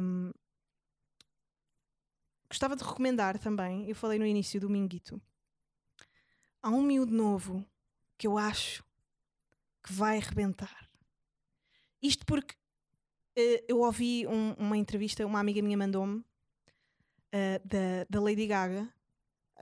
Um, 0.00 0.32
gostava 2.48 2.76
de 2.76 2.84
recomendar 2.84 3.38
também, 3.38 3.88
eu 3.88 3.94
falei 3.94 4.18
no 4.18 4.26
início 4.26 4.60
do 4.60 4.68
Minguito, 4.68 5.22
há 6.60 6.68
um 6.68 6.82
miúdo 6.82 7.14
novo 7.14 7.64
que 8.18 8.26
eu 8.26 8.36
acho 8.36 8.84
que 9.82 9.92
vai 9.92 10.18
arrebentar. 10.18 10.90
Isto 12.02 12.26
porque 12.26 12.54
uh, 13.38 13.64
eu 13.68 13.80
ouvi 13.80 14.26
um, 14.26 14.52
uma 14.54 14.76
entrevista, 14.76 15.24
uma 15.24 15.40
amiga 15.40 15.62
minha 15.62 15.76
mandou-me 15.76 16.18
uh, 16.18 16.24
da, 17.64 18.04
da 18.10 18.20
Lady 18.20 18.46
Gaga. 18.46 18.92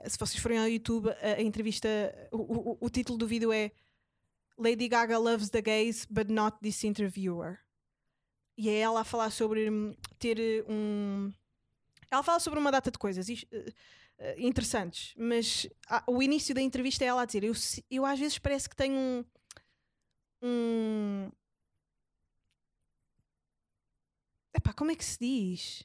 Se 0.07 0.17
vocês 0.17 0.41
forem 0.41 0.57
ao 0.57 0.67
YouTube, 0.67 1.09
a, 1.09 1.35
a 1.37 1.41
entrevista, 1.41 1.87
o, 2.31 2.71
o, 2.71 2.77
o 2.79 2.89
título 2.89 3.17
do 3.17 3.27
vídeo 3.27 3.51
é 3.51 3.71
Lady 4.57 4.87
Gaga 4.87 5.17
loves 5.17 5.49
the 5.49 5.61
gays, 5.61 6.05
but 6.09 6.29
not 6.29 6.57
this 6.61 6.83
interviewer. 6.83 7.59
E 8.57 8.69
é 8.69 8.79
ela 8.79 9.01
a 9.01 9.03
falar 9.03 9.31
sobre 9.31 9.69
hum, 9.69 9.95
ter 10.19 10.39
eh, 10.39 10.63
um. 10.67 11.31
Ela 12.09 12.21
fala 12.21 12.39
sobre 12.39 12.59
uma 12.59 12.71
data 12.71 12.91
de 12.91 12.97
coisas 12.97 13.27
interessantes, 14.37 15.15
mas 15.17 15.67
o 16.07 16.21
início 16.21 16.53
da 16.53 16.61
entrevista 16.61 17.03
é 17.03 17.07
ela 17.07 17.23
a 17.23 17.25
dizer: 17.25 17.43
eu, 17.43 17.53
eu 17.89 18.05
às 18.05 18.19
vezes 18.19 18.37
parece 18.37 18.69
que 18.69 18.75
tenho 18.75 18.95
um. 18.95 19.25
um 20.43 21.31
Epá, 24.53 24.73
como 24.73 24.91
é 24.91 24.95
que 24.95 25.05
se 25.05 25.17
diz? 25.19 25.83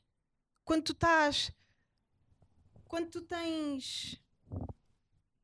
Quando 0.65 0.83
tu 0.83 0.93
estás. 0.93 1.53
Quando 2.89 3.11
tu 3.11 3.21
tens. 3.21 4.21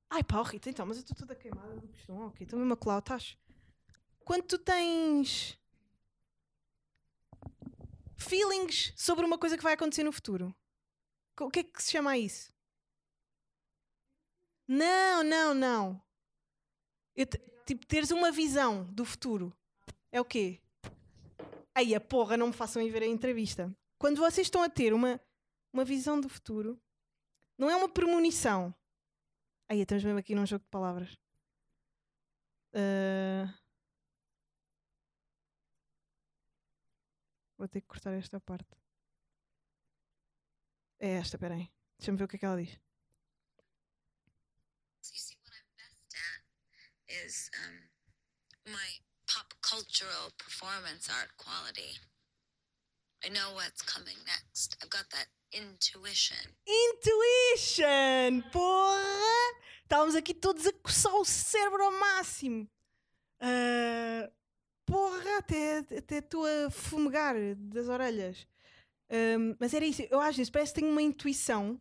Ai 0.09 0.23
pá, 0.23 0.41
oh 0.41 0.43
Rita, 0.43 0.71
então, 0.71 0.87
mas 0.87 0.99
eu 0.99 1.03
estou 1.03 1.17
toda 1.17 1.35
queimada 1.35 1.75
do 1.77 1.89
pistão. 1.89 2.27
Ok, 2.27 2.45
estou 2.45 2.59
mesmo 2.59 2.75
a 2.75 2.77
colar, 2.77 2.99
estás? 2.99 3.37
Quando 4.25 4.45
tu 4.45 4.59
tens. 4.59 5.59
Feelings 8.17 8.93
sobre 8.97 9.25
uma 9.25 9.37
coisa 9.37 9.57
que 9.57 9.63
vai 9.65 9.75
acontecer 9.75 10.05
no 10.05 10.13
futuro. 10.13 10.55
O 11.41 11.51
que 11.51 11.61
é 11.61 11.65
que 11.65 11.83
se 11.83 11.91
chama 11.91 12.17
isso? 12.17 12.53
Não, 14.69 15.25
não, 15.25 15.53
não. 15.53 16.03
Eu, 17.17 17.27
tipo, 17.67 17.87
teres 17.87 18.11
uma 18.11 18.31
visão 18.31 18.85
do 18.93 19.05
futuro. 19.05 19.53
É 20.11 20.21
o 20.21 20.25
quê? 20.25 20.61
Aí 21.75 21.95
a 21.95 22.01
porra, 22.01 22.37
não 22.37 22.49
me 22.49 22.53
façam 22.53 22.83
ir 22.83 22.91
ver 22.91 23.03
a 23.03 23.07
entrevista. 23.07 23.75
Quando 23.99 24.19
vocês 24.19 24.47
estão 24.47 24.63
a 24.63 24.69
ter 24.69 24.93
uma, 24.93 25.21
uma 25.73 25.85
visão 25.85 26.21
do 26.21 26.29
futuro, 26.29 26.81
não 27.59 27.71
é 27.71 27.77
uma 27.77 27.89
premonição. 27.89 28.75
Aí 29.69 29.81
estamos 29.81 30.05
mesmo 30.05 30.19
aqui 30.19 30.35
num 30.35 30.47
jogo 30.47 30.65
de 30.65 30.71
palavras. 30.71 31.19
Uh... 32.75 33.47
Vou 37.57 37.69
ter 37.69 37.81
que 37.81 37.87
cortar 37.87 38.13
esta 38.15 38.41
parte. 38.41 38.77
É 40.99 41.11
esta, 41.13 41.39
peraí. 41.39 41.73
Deixa-me 41.99 42.19
ver 42.19 42.25
o 42.25 42.29
que 42.29 42.37
é 42.37 42.39
que 42.39 42.45
ela 42.45 42.63
diz. 42.63 42.79
Is 47.09 47.51
um, 47.55 48.73
my 48.73 49.01
pop 49.27 49.55
cultural 49.61 50.31
performance 50.39 51.11
art 51.11 51.31
quality. 51.37 52.01
I 53.25 53.31
know 53.31 53.55
what's 53.55 53.83
coming 53.83 54.17
next. 54.27 54.77
I've 54.83 54.91
got 54.91 55.09
that 55.11 55.29
intuition. 55.53 56.37
Intuition! 56.67 58.43
Porra! 58.51 59.63
Estávamos 59.85 60.17
aqui 60.17 60.35
todos 60.35 60.67
a 60.67 60.73
coçar 60.73 61.15
o 61.15 61.25
cérebro 61.25 61.85
ao 61.85 61.93
máximo. 61.93 62.69
Uh, 63.41 64.29
porra, 64.85 65.39
até, 65.39 65.85
estou 66.19 66.45
a 66.45 66.69
fumegar 66.71 67.37
das 67.57 67.89
orelhas. 67.89 68.45
Um, 69.09 69.55
mas 69.61 69.73
era 69.73 69.85
isso, 69.85 70.03
eu 70.11 70.21
às 70.21 70.37
vezes 70.37 70.51
parece 70.51 70.73
que 70.73 70.81
tenho 70.81 70.91
uma 70.91 71.03
intuição. 71.03 71.81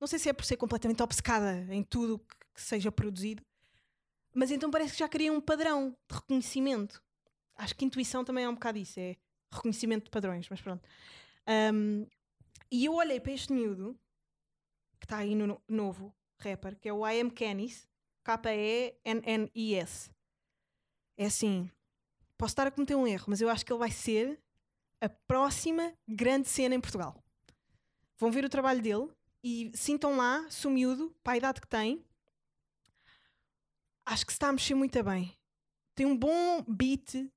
Não 0.00 0.08
sei 0.08 0.18
se 0.18 0.28
é 0.28 0.32
por 0.32 0.44
ser 0.44 0.56
completamente 0.56 1.02
obcecada 1.02 1.66
em 1.72 1.84
tudo 1.84 2.18
que, 2.18 2.36
que 2.54 2.60
seja 2.60 2.90
produzido, 2.90 3.44
mas 4.34 4.50
então 4.50 4.70
parece 4.70 4.94
que 4.94 4.98
já 4.98 5.08
cria 5.08 5.32
um 5.32 5.40
padrão 5.40 5.96
de 6.08 6.16
reconhecimento. 6.16 7.00
Acho 7.54 7.76
que 7.76 7.84
intuição 7.84 8.24
também 8.24 8.44
é 8.44 8.48
um 8.48 8.54
bocado 8.54 8.78
isso, 8.78 8.98
é 8.98 9.16
reconhecimento 9.52 10.04
de 10.04 10.10
padrões, 10.10 10.48
mas 10.48 10.60
pronto. 10.60 10.86
Um, 11.74 12.06
e 12.70 12.84
eu 12.84 12.94
olhei 12.94 13.18
para 13.18 13.32
este 13.32 13.52
miúdo, 13.52 13.98
que 14.98 15.06
está 15.06 15.18
aí 15.18 15.34
no 15.34 15.60
novo 15.68 16.14
rapper, 16.38 16.78
que 16.78 16.88
é 16.88 16.92
o 16.92 17.06
I 17.06 17.20
Am 17.20 17.30
Canis, 17.30 17.88
K-E-N-N-I-S. 18.22 20.10
É 21.16 21.26
assim, 21.26 21.70
posso 22.38 22.52
estar 22.52 22.66
a 22.66 22.70
cometer 22.70 22.94
um 22.94 23.06
erro, 23.06 23.26
mas 23.28 23.40
eu 23.40 23.48
acho 23.48 23.64
que 23.64 23.72
ele 23.72 23.78
vai 23.78 23.90
ser 23.90 24.40
a 25.00 25.08
próxima 25.08 25.92
grande 26.06 26.48
cena 26.48 26.74
em 26.74 26.80
Portugal. 26.80 27.22
Vão 28.18 28.30
ver 28.30 28.44
o 28.44 28.50
trabalho 28.50 28.82
dele 28.82 29.10
e 29.42 29.72
sintam 29.74 30.16
lá, 30.16 30.48
se 30.50 30.66
o 30.66 30.70
miúdo, 30.70 31.14
para 31.22 31.32
a 31.34 31.36
idade 31.38 31.60
que 31.60 31.66
tem, 31.66 32.04
acho 34.04 34.26
que 34.26 34.32
se 34.32 34.36
está 34.36 34.48
a 34.48 34.52
mexer 34.52 34.74
muito 34.74 35.02
bem. 35.02 35.36
Tem 35.94 36.06
um 36.06 36.16
bom 36.16 36.62
beat, 36.68 37.30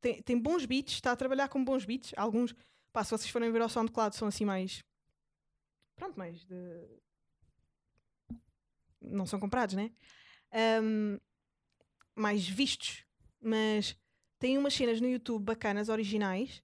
tem, 0.00 0.22
tem 0.22 0.38
bons 0.38 0.64
beats, 0.64 0.94
está 0.94 1.12
a 1.12 1.16
trabalhar 1.16 1.48
com 1.48 1.64
bons 1.64 1.84
beats. 1.84 2.12
Alguns, 2.16 2.54
pá, 2.92 3.04
se 3.04 3.10
vocês 3.10 3.30
forem 3.30 3.50
ver 3.50 3.62
ao 3.62 3.68
SoundCloud, 3.68 4.16
são 4.16 4.28
assim 4.28 4.44
mais. 4.44 4.82
Pronto, 5.94 6.18
mais 6.18 6.44
de. 6.44 7.00
Não 9.00 9.26
são 9.26 9.38
comprados, 9.38 9.74
né? 9.74 9.92
Um, 10.82 11.18
mais 12.14 12.48
vistos, 12.48 13.04
mas 13.40 13.96
tem 14.38 14.58
umas 14.58 14.74
cenas 14.74 15.00
no 15.00 15.08
YouTube 15.08 15.44
bacanas, 15.44 15.88
originais. 15.88 16.62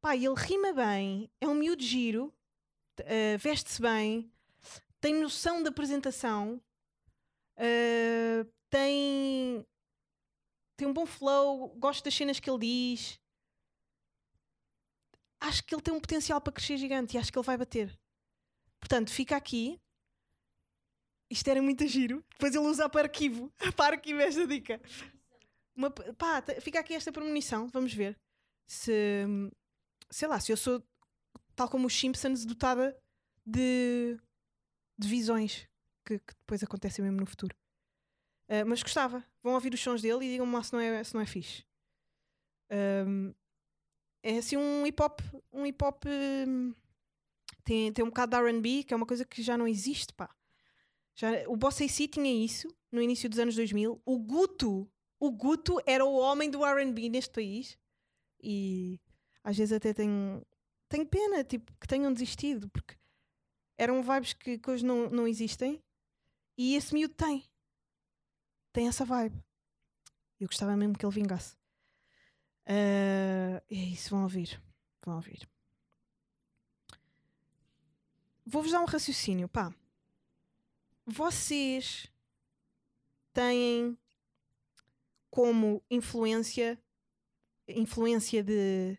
Pá, 0.00 0.14
ele 0.14 0.34
rima 0.36 0.72
bem, 0.72 1.30
é 1.40 1.48
um 1.48 1.54
miúdo 1.54 1.82
giro, 1.82 2.32
uh, 3.00 3.38
veste-se 3.38 3.80
bem, 3.80 4.30
tem 5.00 5.14
noção 5.14 5.62
da 5.62 5.70
apresentação 5.70 6.62
Uh, 7.56 8.50
tem, 8.68 9.64
tem 10.76 10.88
um 10.88 10.92
bom 10.92 11.06
flow, 11.06 11.68
gosto 11.76 12.04
das 12.04 12.14
cenas 12.14 12.40
que 12.40 12.50
ele 12.50 12.58
diz. 12.58 13.20
Acho 15.40 15.62
que 15.64 15.74
ele 15.74 15.82
tem 15.82 15.94
um 15.94 16.00
potencial 16.00 16.40
para 16.40 16.52
crescer 16.52 16.76
gigante 16.76 17.16
e 17.16 17.18
acho 17.18 17.32
que 17.32 17.38
ele 17.38 17.46
vai 17.46 17.56
bater. 17.56 17.98
Portanto, 18.80 19.10
fica 19.10 19.36
aqui. 19.36 19.80
Isto 21.30 21.48
era 21.48 21.62
muito 21.62 21.86
giro. 21.86 22.24
Depois 22.32 22.54
ele 22.54 22.66
usa 22.66 22.88
para 22.90 23.02
arquivo. 23.02 23.52
para 23.76 23.96
arquivo 23.96 24.20
esta 24.20 24.46
dica. 24.46 24.80
Uma, 25.76 25.90
pá, 25.90 26.42
fica 26.60 26.80
aqui 26.80 26.94
esta 26.94 27.12
premonição. 27.12 27.68
Vamos 27.68 27.92
ver 27.92 28.18
se, 28.66 29.24
sei 30.10 30.28
lá, 30.28 30.40
se 30.40 30.52
eu 30.52 30.56
sou 30.56 30.82
tal 31.54 31.68
como 31.68 31.86
os 31.86 31.94
Simpsons, 31.94 32.44
dotada 32.44 32.96
de, 33.44 34.18
de 34.98 35.08
visões 35.08 35.68
que, 36.04 36.18
que 36.18 36.34
depois 36.34 36.62
acontecem 36.62 37.04
mesmo 37.04 37.20
no 37.20 37.26
futuro. 37.26 37.56
Uh, 38.48 38.66
mas 38.66 38.82
gostava. 38.82 39.24
Vão 39.42 39.54
ouvir 39.54 39.72
os 39.72 39.80
sons 39.80 40.02
dele 40.02 40.26
e 40.26 40.30
digam-me 40.30 40.52
lá 40.52 40.62
se 40.62 40.72
não 40.72 40.80
é, 40.80 41.02
se 41.02 41.14
não 41.14 41.20
é 41.20 41.26
fixe. 41.26 41.64
Um, 43.06 43.34
é 44.22 44.38
assim 44.38 44.56
um 44.56 44.86
hip 44.86 45.02
hop. 45.02 45.20
Um 45.52 45.66
hip 45.66 45.84
hop. 45.84 46.04
Um, 46.06 46.74
tem, 47.64 47.92
tem 47.92 48.04
um 48.04 48.08
bocado 48.08 48.36
de 48.36 48.50
RB, 48.50 48.84
que 48.84 48.92
é 48.92 48.96
uma 48.96 49.06
coisa 49.06 49.24
que 49.24 49.42
já 49.42 49.56
não 49.56 49.66
existe, 49.66 50.12
pá. 50.12 50.34
Já, 51.14 51.30
o 51.48 51.56
Boss 51.56 51.80
AC 51.80 52.08
tinha 52.08 52.44
isso 52.44 52.68
no 52.90 53.00
início 53.00 53.28
dos 53.28 53.38
anos 53.38 53.54
2000. 53.54 54.00
O 54.04 54.18
Guto, 54.18 54.90
o 55.18 55.30
Guto 55.30 55.80
era 55.86 56.04
o 56.04 56.14
homem 56.14 56.50
do 56.50 56.64
RB 56.64 57.08
neste 57.08 57.30
país. 57.30 57.78
E 58.42 59.00
às 59.42 59.56
vezes 59.56 59.72
até 59.72 59.94
tenho, 59.94 60.44
tenho 60.88 61.06
pena 61.06 61.42
tipo, 61.42 61.72
que 61.80 61.88
tenham 61.88 62.12
desistido, 62.12 62.68
porque 62.68 62.96
eram 63.78 64.02
vibes 64.02 64.32
que, 64.34 64.58
que 64.58 64.70
hoje 64.70 64.84
não, 64.84 65.08
não 65.08 65.26
existem 65.26 65.82
e 66.56 66.74
esse 66.74 66.94
miúdo 66.94 67.14
tem. 67.14 67.44
Tem 68.74 68.88
essa 68.88 69.04
vibe. 69.04 69.40
Eu 70.40 70.48
gostava 70.48 70.76
mesmo 70.76 70.98
que 70.98 71.06
ele 71.06 71.14
vingasse. 71.14 71.54
Uh, 72.66 73.62
é 73.70 73.74
isso, 73.92 74.10
vão 74.10 74.24
ouvir. 74.24 74.60
Vão 75.04 75.14
ouvir. 75.14 75.48
Vou-vos 78.44 78.72
dar 78.72 78.80
um 78.80 78.84
raciocínio, 78.84 79.48
pá. 79.48 79.72
Vocês 81.06 82.12
têm 83.32 83.96
como 85.30 85.80
influência 85.88 86.76
influência 87.68 88.42
de, 88.42 88.98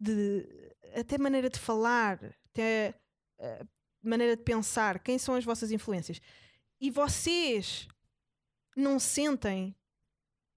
de 0.00 0.74
até 0.96 1.18
maneira 1.18 1.50
de 1.50 1.58
falar, 1.58 2.18
até 2.46 2.98
uh, 3.38 3.68
maneira 4.02 4.36
de 4.36 4.42
pensar, 4.42 5.00
quem 5.00 5.18
são 5.18 5.34
as 5.34 5.44
vossas 5.44 5.70
influências? 5.70 6.18
E 6.80 6.90
vocês 6.90 7.86
não 8.76 8.98
sentem 8.98 9.74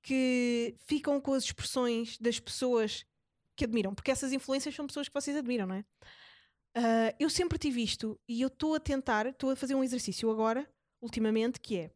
que 0.01 0.75
ficam 0.85 1.19
com 1.19 1.33
as 1.33 1.45
expressões 1.45 2.17
das 2.17 2.39
pessoas 2.39 3.05
que 3.55 3.65
admiram? 3.65 3.93
Porque 3.93 4.11
essas 4.11 4.31
influências 4.33 4.75
são 4.75 4.87
pessoas 4.87 5.07
que 5.07 5.13
vocês 5.13 5.35
admiram, 5.35 5.67
não 5.67 5.75
é? 5.75 5.85
Ah, 6.75 7.15
eu 7.19 7.29
sempre 7.29 7.57
tive 7.57 7.83
isto 7.83 8.19
e 8.27 8.41
eu 8.41 8.47
estou 8.47 8.75
a 8.75 8.79
tentar, 8.79 9.27
estou 9.27 9.51
a 9.51 9.55
fazer 9.55 9.75
um 9.75 9.83
exercício 9.83 10.29
agora, 10.29 10.69
ultimamente, 11.01 11.59
que 11.59 11.77
é 11.77 11.91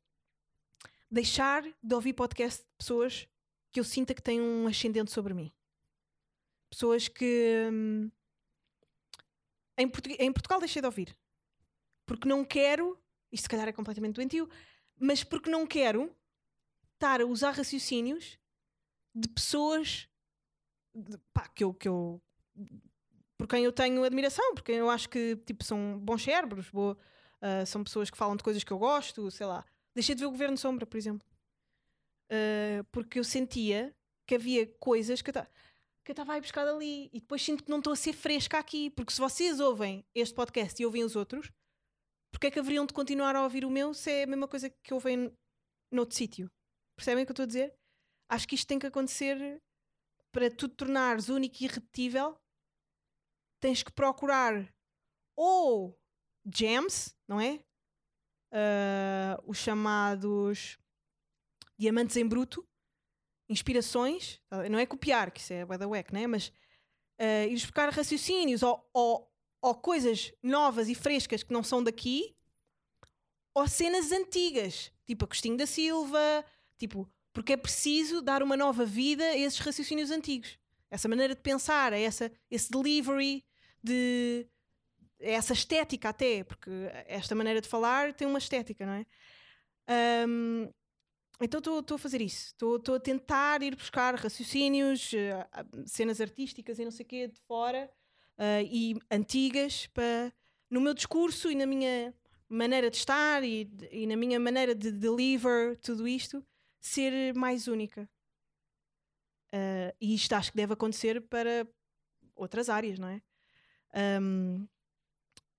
deixar 1.10 1.64
de 1.64 1.96
ouvir 1.96 2.14
podcast 2.14 2.62
de 2.62 2.70
pessoas 2.78 3.28
que 3.72 3.80
eu 3.80 3.84
sinta 3.84 4.14
que 4.14 4.22
têm 4.22 4.42
um 4.42 4.68
ascendente 4.68 5.12
sobre 5.12 5.34
mim. 5.34 5.52
Pessoas 6.70 7.08
que 7.08 7.70
hum, 7.72 8.12
em, 9.78 9.92
em 10.20 10.32
Portugal 10.32 10.60
deixei 10.60 10.82
de 10.82 10.86
ouvir 10.86 11.18
porque 12.08 12.28
não 12.28 12.44
quero, 12.44 12.98
isto 13.32 13.44
se 13.44 13.50
calhar 13.50 13.68
é 13.68 13.74
completamente 13.74 14.16
doentio, 14.16 14.50
mas 15.00 15.24
porque 15.24 15.50
não 15.50 15.66
quero 15.68 16.16
estar 16.94 17.22
a 17.22 17.26
usar 17.26 17.52
raciocínios 17.52 18.38
de 19.14 19.28
pessoas 19.30 20.08
de- 20.94 21.18
pá, 21.34 21.48
que 21.50 21.64
eu, 21.64 21.74
que 21.74 21.88
eu 21.88 22.22
por 23.38 23.48
quem 23.48 23.64
eu 23.64 23.72
tenho 23.72 24.04
admiração, 24.04 24.56
porque 24.56 24.72
eu 24.72 24.90
acho 24.90 25.08
que 25.10 25.36
tipo, 25.46 25.64
são 25.64 26.00
bons 26.00 26.24
cérebros, 26.24 26.70
boa- 26.72 26.98
ah, 27.42 27.66
são 27.66 27.84
pessoas 27.84 28.10
que 28.10 28.18
falam 28.18 28.36
de 28.36 28.44
coisas 28.44 28.64
que 28.64 28.72
eu 28.74 28.80
gosto, 28.80 29.30
sei 29.30 29.46
lá. 29.46 29.64
Deixei 29.94 30.16
de 30.16 30.22
ver 30.22 30.28
o 30.28 30.32
Governo 30.32 30.58
Sombra, 30.58 30.86
por 30.88 30.98
exemplo. 30.98 31.28
Ah, 32.30 32.84
porque 32.92 33.20
eu 33.20 33.24
sentia 33.24 33.96
que 34.26 34.36
havia 34.36 34.66
coisas 34.80 35.22
que 35.22 35.30
eu 35.32 35.46
estava 36.10 36.34
a 36.34 36.38
ir 36.38 36.42
buscar 36.42 36.66
dali 36.66 37.10
e 37.14 37.20
depois 37.20 37.42
sinto 37.44 37.64
que 37.64 37.70
não 37.70 37.78
estou 37.80 37.94
a 37.94 37.96
ser 37.96 38.14
fresca 38.14 38.58
aqui, 38.58 38.90
porque 38.90 39.14
se 39.14 39.20
vocês 39.20 39.60
ouvem 39.60 40.06
este 40.16 40.34
podcast 40.34 40.82
e 40.82 40.86
ouvem 40.86 41.04
os 41.04 41.16
outros, 41.16 41.52
porque 42.38 42.48
é 42.48 42.52
que 42.52 42.60
haveriam 42.60 42.86
de 42.86 42.94
continuar 42.94 43.36
a 43.36 43.42
ouvir 43.42 43.66
o 43.66 43.70
meu 43.70 43.96
se 43.96 44.12
é 44.12 44.24
a 44.24 44.28
mesma 44.28 44.48
coisa 44.48 44.70
que 44.70 44.94
ouvem 44.94 45.36
noutro 45.92 46.16
sítio? 46.16 46.52
Percebem 46.96 47.24
o 47.24 47.26
que 47.26 47.32
eu 47.32 47.34
estou 47.34 47.44
a 47.46 47.48
dizer? 47.48 47.76
Acho 48.30 48.48
que 48.48 48.54
isto 48.54 48.68
tem 48.68 48.78
que 48.78 48.86
acontecer 48.86 49.60
para 50.32 50.48
tu 50.52 50.68
te 50.68 50.76
tornares 50.76 51.30
único 51.30 51.56
e 51.60 51.66
irrepetível. 51.66 52.40
Tens 53.60 53.82
que 53.82 53.92
procurar 53.92 54.72
ou 55.36 56.00
gems, 56.46 57.18
não 57.28 57.42
é? 57.42 57.60
Ah, 58.54 59.42
os 59.44 59.58
chamados 59.58 60.78
diamantes 61.76 62.18
em 62.18 62.28
bruto, 62.28 62.64
inspirações, 63.50 64.40
não 64.70 64.78
é 64.78 64.86
copiar, 64.86 65.32
que 65.32 65.40
isso 65.40 65.54
é 65.54 65.66
bué 65.66 65.80
da 65.80 65.88
wack, 65.88 66.14
né? 66.14 66.28
Mas 66.28 66.54
ah, 67.20 67.48
ires 67.48 67.64
buscar 67.64 67.90
raciocínios 67.90 68.62
ou, 68.62 68.88
ou, 68.94 69.28
ou 69.62 69.76
coisas 69.76 70.32
novas 70.42 70.90
e 70.90 70.96
frescas 70.96 71.44
que 71.44 71.54
não 71.54 71.64
são 71.64 71.84
daqui, 71.84 72.36
ou 73.54 73.68
cenas 73.68 74.12
antigas, 74.12 74.92
tipo 75.06 75.26
Agostinho 75.26 75.58
da 75.58 75.66
Silva, 75.66 76.46
tipo, 76.78 77.10
porque 77.34 77.54
é 77.54 77.58
preciso 77.58 78.22
dar 78.22 78.44
uma 78.44 78.56
nova 78.56 78.86
vida 78.86 79.24
a 79.24 79.38
esses 79.38 79.60
raciocínios 79.60 80.12
antigos. 80.12 80.60
Essa 80.90 81.08
maneira 81.08 81.36
de 81.36 81.42
pensar, 81.42 81.92
a 81.92 81.98
essa, 81.98 82.32
esse 82.50 82.70
delivery, 82.70 83.44
de 83.84 84.48
essa 85.20 85.54
estética 85.54 86.10
até, 86.10 86.44
porque 86.44 86.70
esta 87.08 87.34
maneira 87.34 87.60
de 87.60 87.68
falar 87.68 88.14
tem 88.14 88.28
uma 88.28 88.38
estética, 88.38 88.86
não 88.86 88.94
é? 88.94 89.06
Ahm, 89.88 90.70
então 91.42 91.60
estou 91.60 91.96
a 91.96 92.00
fazer 92.00 92.22
isso. 92.22 92.52
Estou 92.52 92.96
a 92.96 93.00
tentar 93.00 93.62
ir 93.64 93.76
buscar 93.76 94.16
raciocínios, 94.16 95.14
eh, 95.14 95.48
cenas 95.86 96.22
artísticas 96.22 96.80
e 96.80 96.84
não 96.84 96.92
sei 96.92 97.06
o 97.06 97.10
quê 97.10 97.28
de 97.28 97.40
fora 97.42 97.90
ah, 98.38 98.62
e 98.64 98.96
antigas 99.12 99.88
para 99.88 100.34
no 100.70 100.82
meu 100.82 100.94
discurso 100.94 101.50
e 101.52 101.56
na 101.56 101.66
minha 101.66 102.14
maneira 102.50 102.90
de 102.90 102.98
estar 102.98 103.44
e, 103.44 103.70
e 103.92 104.08
na 104.08 104.16
minha 104.16 104.40
maneira 104.40 104.74
de 104.76 104.92
deliver 104.92 105.78
tudo 105.78 106.08
isto 106.08 106.46
ser 106.80 107.34
mais 107.34 107.68
única. 107.68 108.10
Ah, 109.52 109.94
e 110.00 110.14
isto 110.16 110.34
acho 110.34 110.52
que 110.52 110.58
deve 110.58 110.74
acontecer 110.74 111.22
para 111.22 111.68
outras 112.36 112.70
áreas, 112.70 113.00
não 113.00 113.08
é? 113.08 113.22
Ahm, 113.94 114.68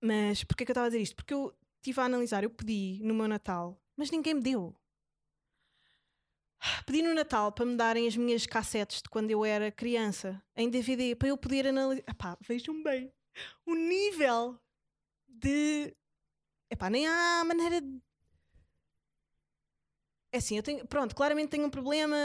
mas 0.01 0.43
porquê 0.43 0.65
que 0.65 0.71
eu 0.71 0.73
estava 0.73 0.87
a 0.87 0.89
dizer 0.89 1.01
isto? 1.01 1.15
Porque 1.15 1.33
eu 1.33 1.53
estive 1.77 1.99
a 2.01 2.05
analisar, 2.05 2.43
eu 2.43 2.49
pedi 2.49 3.01
no 3.03 3.13
meu 3.13 3.27
Natal, 3.27 3.81
mas 3.97 4.11
ninguém 4.11 4.35
me 4.35 4.41
deu. 4.41 4.75
Pedi 6.85 7.01
no 7.01 7.13
Natal 7.13 7.51
para 7.51 7.65
me 7.65 7.75
darem 7.75 8.07
as 8.07 8.17
minhas 8.17 8.45
cassetes 8.45 9.01
de 9.01 9.09
quando 9.09 9.31
eu 9.31 9.45
era 9.45 9.71
criança, 9.71 10.41
em 10.55 10.69
DVD, 10.69 11.15
para 11.15 11.29
eu 11.29 11.37
poder 11.37 11.67
analisar. 11.67 12.03
Epá, 12.07 12.37
vejam 12.41 12.81
bem 12.83 13.11
o 13.65 13.75
nível 13.75 14.59
de. 15.27 15.95
Epá, 16.69 16.89
nem 16.89 17.07
há 17.07 17.43
maneira 17.45 17.81
de. 17.81 18.01
É 20.31 20.37
assim, 20.37 20.57
eu 20.57 20.63
tenho. 20.63 20.85
Pronto, 20.87 21.15
claramente 21.15 21.49
tenho 21.49 21.65
um 21.65 21.69
problema. 21.69 22.17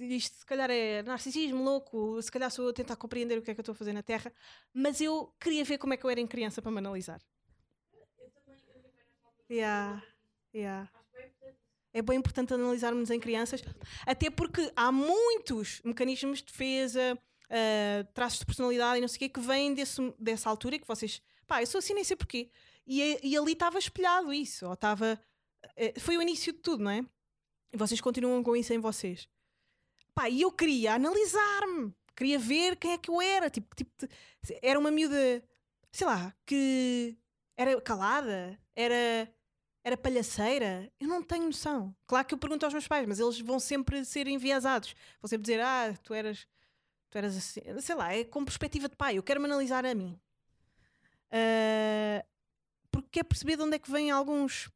Isto 0.00 0.38
se 0.38 0.46
calhar 0.46 0.70
é 0.70 1.02
narcisismo 1.02 1.62
louco, 1.62 2.20
se 2.22 2.30
calhar 2.30 2.50
sou 2.50 2.66
eu 2.66 2.70
a 2.70 2.74
tentar 2.74 2.96
compreender 2.96 3.38
o 3.38 3.42
que 3.42 3.50
é 3.50 3.54
que 3.54 3.60
eu 3.60 3.62
estou 3.62 3.72
a 3.74 3.76
fazer 3.76 3.92
na 3.92 4.02
Terra, 4.02 4.32
mas 4.72 5.00
eu 5.00 5.34
queria 5.40 5.64
ver 5.64 5.78
como 5.78 5.94
é 5.94 5.96
que 5.96 6.04
eu 6.04 6.10
era 6.10 6.20
em 6.20 6.26
criança 6.26 6.62
para 6.62 6.70
me 6.72 6.78
analisar. 6.78 7.20
Yeah, 9.50 10.02
yeah. 10.54 10.88
É 11.94 12.02
bem 12.02 12.18
importante 12.18 12.52
analisarmos 12.52 13.08
em 13.10 13.20
crianças, 13.20 13.62
até 14.04 14.28
porque 14.28 14.70
há 14.74 14.90
muitos 14.90 15.80
mecanismos 15.84 16.40
de 16.40 16.46
defesa, 16.46 17.16
ah, 17.48 18.04
traços 18.12 18.40
de 18.40 18.46
personalidade 18.46 18.98
e 18.98 19.00
não 19.00 19.06
sei 19.08 19.16
o 19.16 19.18
quê, 19.20 19.28
que 19.28 19.40
vêm 19.40 19.72
desse, 19.72 20.00
dessa 20.18 20.50
altura 20.50 20.74
e 20.74 20.78
que 20.80 20.86
vocês. 20.88 21.22
Pá, 21.46 21.62
eu 21.62 21.66
sou 21.68 21.78
assim, 21.78 21.94
nem 21.94 22.02
sei 22.02 22.16
porquê. 22.16 22.50
E, 22.86 23.00
é- 23.00 23.20
e 23.24 23.36
ali 23.36 23.52
estava 23.52 23.78
espelhado 23.78 24.32
isso, 24.32 24.66
ou 24.66 24.74
estava. 24.74 25.18
eh, 25.76 25.98
Foi 26.00 26.16
o 26.18 26.22
início 26.22 26.52
de 26.52 26.58
tudo, 26.58 26.82
não 26.82 26.90
é? 26.90 27.04
E 27.72 27.76
vocês 27.76 28.00
continuam 28.00 28.42
com 28.42 28.56
isso 28.56 28.72
em 28.74 28.78
vocês. 28.78 29.28
Pá, 30.14 30.28
e 30.28 30.42
eu 30.42 30.50
queria 30.52 30.94
analisar-me, 30.94 31.94
queria 32.16 32.38
ver 32.38 32.76
quem 32.76 32.92
é 32.92 32.98
que 32.98 33.10
eu 33.10 33.20
era. 33.20 33.48
Tipo, 33.50 33.74
tipo, 33.76 33.90
de- 33.98 34.08
era 34.62 34.78
uma 34.78 34.90
miúda, 34.90 35.42
sei 35.92 36.06
lá, 36.06 36.34
que 36.46 37.16
era 37.56 37.80
calada, 37.80 38.58
era, 38.76 39.32
era 39.84 39.96
palhaceira. 39.96 40.90
Eu 40.98 41.06
não 41.06 41.22
tenho 41.22 41.44
noção. 41.44 41.94
Claro 42.06 42.26
que 42.26 42.34
eu 42.34 42.38
pergunto 42.38 42.64
aos 42.64 42.72
meus 42.72 42.88
pais, 42.88 43.06
mas 43.06 43.20
eles 43.20 43.38
vão 43.40 43.60
sempre 43.60 44.04
ser 44.04 44.26
enviesados. 44.26 44.96
Vão 45.20 45.28
sempre 45.28 45.42
dizer, 45.42 45.60
ah, 45.60 45.94
tu 46.02 46.14
eras, 46.14 46.48
tu 47.10 47.18
eras 47.18 47.36
assim. 47.36 47.60
Sei 47.80 47.94
lá, 47.94 48.12
é 48.14 48.24
com 48.24 48.44
perspectiva 48.44 48.88
de 48.88 48.96
pai. 48.96 49.18
Eu 49.18 49.22
quero-me 49.22 49.44
analisar 49.44 49.84
a 49.84 49.94
mim. 49.94 50.18
Ah, 51.30 52.24
porque 52.90 53.08
quer 53.10 53.24
perceber 53.24 53.56
de 53.56 53.62
onde 53.62 53.76
é 53.76 53.78
que 53.78 53.90
vêm 53.90 54.10
alguns. 54.10 54.70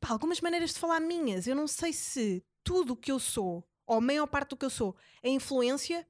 pá, 0.00 0.10
algumas 0.10 0.40
maneiras 0.40 0.74
de 0.74 0.80
falar 0.80 0.98
minhas. 0.98 1.46
Eu 1.46 1.54
não 1.54 1.68
sei 1.68 1.92
se 1.92 2.44
tudo 2.64 2.94
o 2.94 2.96
que 2.96 3.12
eu 3.12 3.20
sou, 3.20 3.64
ou 3.86 3.96
a 3.96 4.00
maior 4.00 4.26
parte 4.26 4.50
do 4.50 4.56
que 4.56 4.64
eu 4.64 4.70
sou, 4.70 4.96
é 5.22 5.28
influência 5.30 6.06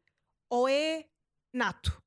ou 0.49 0.67
é 0.67 1.07
nato. 1.53 2.03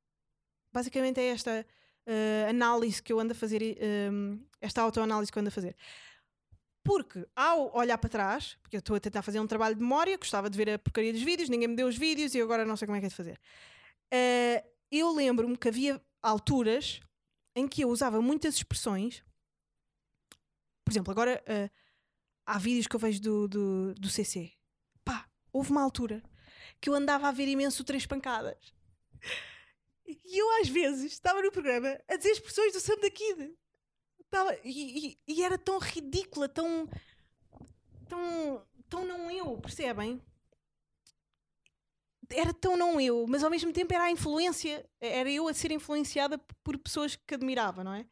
Basicamente 0.74 1.20
é 1.20 1.28
esta 1.28 1.66
eh, 2.06 2.48
análise 2.50 3.02
que 3.02 3.12
eu 3.12 3.20
ando 3.20 3.34
a 3.34 3.36
fazer, 3.36 3.62
eh, 3.62 4.10
esta 4.60 4.82
autoanálise 4.82 5.32
que 5.32 5.38
eu 5.38 5.42
ando 5.42 5.50
a 5.50 5.52
fazer. 5.52 5.76
Porque 6.84 7.28
ao 7.36 7.76
olhar 7.78 7.98
para 7.98 8.10
trás, 8.10 8.58
porque 8.62 8.76
eu 8.76 8.80
estou 8.80 8.96
a 8.96 9.00
tentar 9.00 9.22
fazer 9.22 9.40
um 9.40 9.48
trabalho 9.48 9.76
de 9.76 9.82
memória, 9.82 10.18
gostava 10.18 10.50
de 10.50 10.58
ver 10.58 10.70
a 10.72 10.80
porcaria 10.80 11.14
dos 11.14 11.22
vídeos, 11.22 11.48
ninguém 11.50 11.68
me 11.68 11.76
deu 11.76 11.88
os 11.88 11.98
vídeos 11.98 12.34
e 12.34 12.42
agora 12.42 12.66
não 12.66 12.76
sei 12.76 12.88
como 12.88 12.96
é 12.96 13.00
que 13.00 13.06
é 13.06 13.10
de 13.10 13.16
fazer. 13.16 13.40
Eh, 14.12 14.64
eu 14.92 15.14
lembro-me 15.14 15.58
que 15.58 15.68
havia 15.68 16.02
alturas 16.22 17.00
em 17.56 17.68
que 17.68 17.84
eu 17.84 17.90
usava 17.90 18.22
muitas 18.22 18.56
expressões. 18.56 19.24
Por 20.84 20.92
exemplo, 20.92 21.12
agora 21.12 21.42
eh, 21.46 21.70
há 22.46 22.58
vídeos 22.58 22.88
que 22.88 22.96
eu 22.96 23.00
vejo 23.00 23.22
do, 23.22 23.48
do, 23.48 23.94
do 23.94 24.10
CC. 24.10 24.52
Pá, 25.06 25.30
houve 25.54 25.72
uma 25.72 25.84
altura 25.84 26.24
que 26.80 26.90
eu 26.90 26.94
andava 26.96 27.28
a 27.28 27.32
ver 27.32 27.48
imenso 27.48 27.84
três 27.84 28.06
pancadas. 28.06 28.74
E 30.26 30.38
eu 30.38 30.62
às 30.62 30.68
vezes 30.70 31.12
estava 31.12 31.42
no 31.42 31.52
programa 31.52 32.00
a 32.08 32.16
dizer 32.16 32.32
expressões 32.32 32.74
do 32.74 32.80
Sam 32.80 32.98
da 32.98 33.10
Kid. 33.12 33.54
Estava, 34.20 34.56
e, 34.64 35.10
e- 35.12 35.18
e 35.28 35.44
era 35.44 35.58
tão 35.58 35.78
ridícula, 35.78 36.48
tão, 36.48 36.88
tão, 38.08 38.66
tão 38.90 39.06
não 39.06 39.30
eu, 39.32 39.58
percebem? 39.58 40.22
Era 42.30 42.54
tão 42.54 42.78
não 42.78 43.00
eu, 43.02 43.26
mas 43.28 43.44
ao 43.44 43.50
mesmo 43.50 43.74
tempo 43.74 43.94
era 43.94 44.06
a 44.06 44.12
influência, 44.12 44.86
era 45.02 45.30
eu 45.30 45.48
a 45.50 45.54
ser 45.54 45.72
influenciada 45.72 46.38
por 46.64 46.78
pessoas 46.78 47.16
que 47.16 47.34
admirava, 47.36 47.84
não 47.84 47.94
é? 47.94 48.06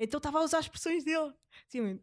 Então 0.00 0.16
estava 0.18 0.38
a 0.38 0.42
usar 0.42 0.60
expressões 0.60 1.04
dele. 1.04 1.34
Assim, 1.68 2.00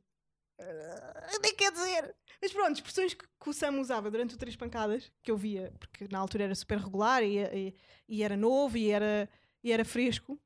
"Ah, 0.59 1.37
nem 1.41 1.55
quer 1.55 1.71
dizer. 1.71 2.15
Mas 2.41 2.51
pronto, 2.53 2.73
expressões 2.75 3.13
que, 3.13 3.25
que 3.25 3.49
o 3.49 3.53
Sam 3.53 3.79
usava 3.79 4.11
durante 4.11 4.35
o 4.35 4.37
Três 4.37 4.55
Pancadas, 4.55 5.11
que 5.23 5.31
eu 5.31 5.37
via, 5.37 5.73
porque 5.79 6.07
na 6.11 6.19
altura 6.19 6.43
era 6.45 6.55
super 6.55 6.77
regular 6.77 7.23
e, 7.23 7.37
e- 7.39 7.75
e 8.07 8.21
era 8.23 8.35
novo 8.37 8.77
e 8.77 8.89
era, 8.91 9.29
e 9.63 9.71
era 9.71 9.85
fresco. 9.85 10.39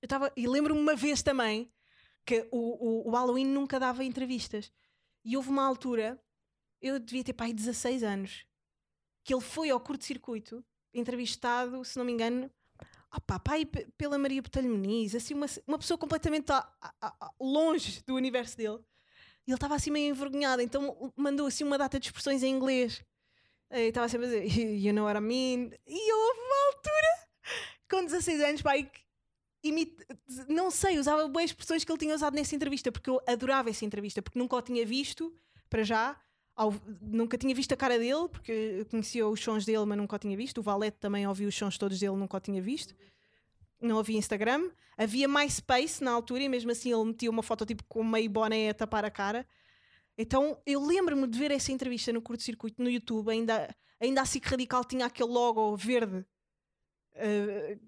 Eu 0.00 0.06
estava, 0.06 0.32
e 0.36 0.46
lembro-me 0.48 0.80
uma 0.80 0.96
vez 0.96 1.22
também 1.22 1.72
que 2.24 2.48
o, 2.50 3.04
o, 3.06 3.08
o 3.08 3.10
Halloween 3.12 3.46
nunca 3.46 3.78
dava 3.78 4.04
entrevistas. 4.04 4.72
E 5.24 5.36
houve 5.36 5.48
uma 5.50 5.64
altura, 5.64 6.20
eu 6.80 6.98
devia 6.98 7.22
ter 7.24 7.32
pai 7.32 7.52
16 7.52 8.02
anos, 8.02 8.44
que 9.24 9.32
ele 9.32 9.40
foi 9.42 9.70
ao 9.70 9.78
curto-circuito, 9.80 10.64
entrevistado, 10.92 11.84
se 11.84 11.96
não 11.96 12.04
me 12.04 12.12
engano, 12.12 12.50
opá, 13.14 13.38
pai 13.38 13.64
pe- 13.64 13.86
pela 13.96 14.18
Maria 14.18 14.42
Botelho 14.42 14.68
Muniz, 14.70 15.14
assim, 15.14 15.34
uma, 15.34 15.46
uma 15.66 15.78
pessoa 15.78 15.96
completamente 15.96 16.50
a- 16.50 16.68
a- 16.80 16.94
a- 17.00 17.30
longe 17.40 18.02
do 18.04 18.14
universo 18.14 18.56
dele. 18.56 18.78
E 19.46 19.50
ele 19.50 19.56
estava 19.56 19.74
assim 19.76 19.90
meio 19.90 20.10
envergonhado, 20.10 20.62
então 20.62 21.12
mandou 21.16 21.46
assim 21.46 21.62
uma 21.64 21.78
data 21.78 21.98
de 22.00 22.06
expressões 22.06 22.42
em 22.42 22.50
inglês. 22.50 23.04
E 23.70 23.88
estava 23.88 24.08
sempre 24.08 24.26
a 24.26 24.30
dizer, 24.30 24.44
you 24.84 24.92
know 24.92 25.04
what 25.04 25.18
I 25.18 25.20
mean? 25.22 25.70
E 25.86 26.12
houve 26.12 26.40
uma 26.40 26.66
altura, 26.66 27.21
com 27.96 28.04
16 28.04 28.40
anos, 28.40 28.62
pai, 28.62 28.84
que 28.84 29.02
não 30.48 30.70
sei, 30.70 30.98
usava 30.98 31.28
boas 31.28 31.46
expressões 31.46 31.84
que 31.84 31.92
ele 31.92 31.98
tinha 31.98 32.14
usado 32.14 32.34
nessa 32.34 32.56
entrevista, 32.56 32.90
porque 32.90 33.08
eu 33.08 33.20
adorava 33.26 33.70
essa 33.70 33.84
entrevista, 33.84 34.20
porque 34.20 34.38
nunca 34.38 34.56
o 34.56 34.62
tinha 34.62 34.84
visto, 34.84 35.32
para 35.70 35.84
já, 35.84 36.20
ao- 36.56 36.74
nunca 37.00 37.38
tinha 37.38 37.54
visto 37.54 37.72
a 37.72 37.76
cara 37.76 37.98
dele, 37.98 38.28
porque 38.28 38.84
conhecia 38.90 39.26
os 39.26 39.40
sons 39.40 39.64
dele, 39.64 39.84
mas 39.84 39.98
nunca 39.98 40.16
o 40.16 40.18
tinha 40.18 40.36
visto. 40.36 40.58
O 40.58 40.62
Valete 40.62 40.98
também 40.98 41.26
ouviu 41.26 41.48
os 41.48 41.54
sons 41.54 41.78
todos 41.78 41.98
dele, 42.00 42.16
nunca 42.16 42.36
o 42.36 42.40
tinha 42.40 42.60
visto. 42.60 42.94
Não 43.80 43.98
havia 43.98 44.18
Instagram. 44.18 44.70
Havia 44.96 45.26
MySpace 45.28 46.02
na 46.04 46.10
altura, 46.12 46.42
e 46.42 46.48
mesmo 46.48 46.70
assim 46.70 46.92
ele 46.92 47.04
metia 47.04 47.30
uma 47.30 47.42
foto 47.42 47.64
tipo 47.64 47.84
com 47.84 48.02
meio 48.04 48.28
boné 48.28 48.70
a 48.70 48.74
tapar 48.74 49.04
a 49.04 49.10
cara. 49.10 49.46
Então 50.18 50.58
eu 50.66 50.84
lembro-me 50.84 51.26
de 51.26 51.38
ver 51.38 51.50
essa 51.50 51.72
entrevista 51.72 52.12
no 52.12 52.20
curto-circuito 52.20 52.82
no 52.82 52.90
YouTube, 52.90 53.30
ainda, 53.30 53.74
ainda 54.00 54.20
a 54.20 54.26
SIC 54.26 54.44
Radical 54.46 54.84
tinha 54.84 55.06
aquele 55.06 55.30
logo 55.30 55.74
verde. 55.76 56.24
Uh, 57.14 57.80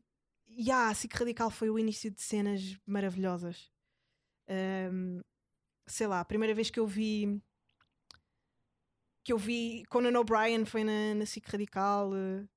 e 0.56 0.70
ah, 0.70 0.88
a 0.88 0.94
SIC 0.94 1.12
Radical 1.14 1.50
foi 1.50 1.70
o 1.70 1.78
início 1.78 2.10
de 2.10 2.20
cenas 2.20 2.78
maravilhosas. 2.86 3.70
Um, 4.48 5.20
sei 5.86 6.06
lá, 6.06 6.20
a 6.20 6.24
primeira 6.24 6.54
vez 6.54 6.70
que 6.70 6.78
eu 6.78 6.86
vi 6.86 7.42
que 9.24 9.32
eu 9.32 9.38
vi 9.38 9.84
Conan 9.88 10.18
O'Brien 10.18 10.66
foi 10.66 10.84
na, 10.84 11.14
na 11.14 11.26
SIC 11.26 11.46
Radical, 11.48 12.10
uh, 12.12 12.48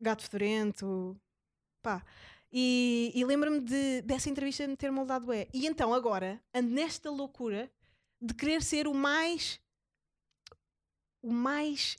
Gato 0.00 0.22
Fedorento, 0.22 1.18
pá. 1.82 2.04
E, 2.52 3.10
e 3.14 3.24
lembro-me 3.24 3.60
de, 3.60 4.02
dessa 4.02 4.28
entrevista 4.28 4.68
me 4.68 4.76
ter 4.76 4.90
moldado 4.90 5.32
é. 5.32 5.48
E 5.54 5.66
então 5.66 5.94
agora 5.94 6.40
ando 6.54 6.68
nesta 6.68 7.10
loucura 7.10 7.72
de 8.20 8.34
querer 8.34 8.62
ser 8.62 8.86
o 8.86 8.94
mais 8.94 9.58
o 11.22 11.32
mais 11.32 11.96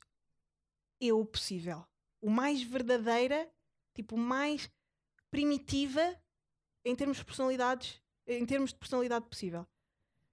eu 1.01 1.25
possível, 1.25 1.85
o 2.21 2.29
mais 2.29 2.61
verdadeira, 2.61 3.49
tipo, 3.93 4.17
mais 4.17 4.69
primitiva 5.29 6.19
em 6.85 6.95
termos 6.95 7.17
de 7.17 7.25
personalidades, 7.25 8.01
em 8.27 8.45
termos 8.45 8.71
de 8.71 8.79
personalidade 8.79 9.25
possível. 9.27 9.65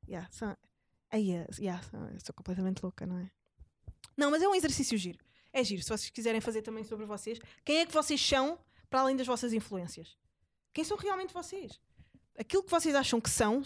Yeah, 0.09 0.29
são, 0.33 0.57
yeah, 1.14 1.83
sou, 2.25 2.35
completamente 2.35 2.83
louca, 2.83 3.07
não 3.07 3.18
é? 3.18 3.31
Não, 4.16 4.31
mas 4.31 4.42
é 4.42 4.49
um 4.49 4.55
exercício 4.55 4.99
giro. 4.99 5.18
É 5.53 5.62
giro, 5.64 5.83
se 5.83 5.88
vocês 5.88 6.11
quiserem 6.11 6.40
fazer 6.40 6.62
também 6.62 6.85
sobre 6.85 7.07
vocês. 7.07 7.38
Quem 7.64 7.79
é 7.79 7.87
que 7.87 7.92
vocês 7.92 8.20
são 8.20 8.59
para 8.88 9.01
além 9.01 9.16
das 9.16 9.27
vossas 9.27 9.53
influências? 9.53 10.16
Quem 10.73 10.85
são 10.85 10.96
realmente 10.96 11.33
vocês? 11.33 11.81
Aquilo 12.38 12.62
que 12.62 12.70
vocês 12.70 12.94
acham 12.94 13.20
que 13.20 13.31
são 13.31 13.62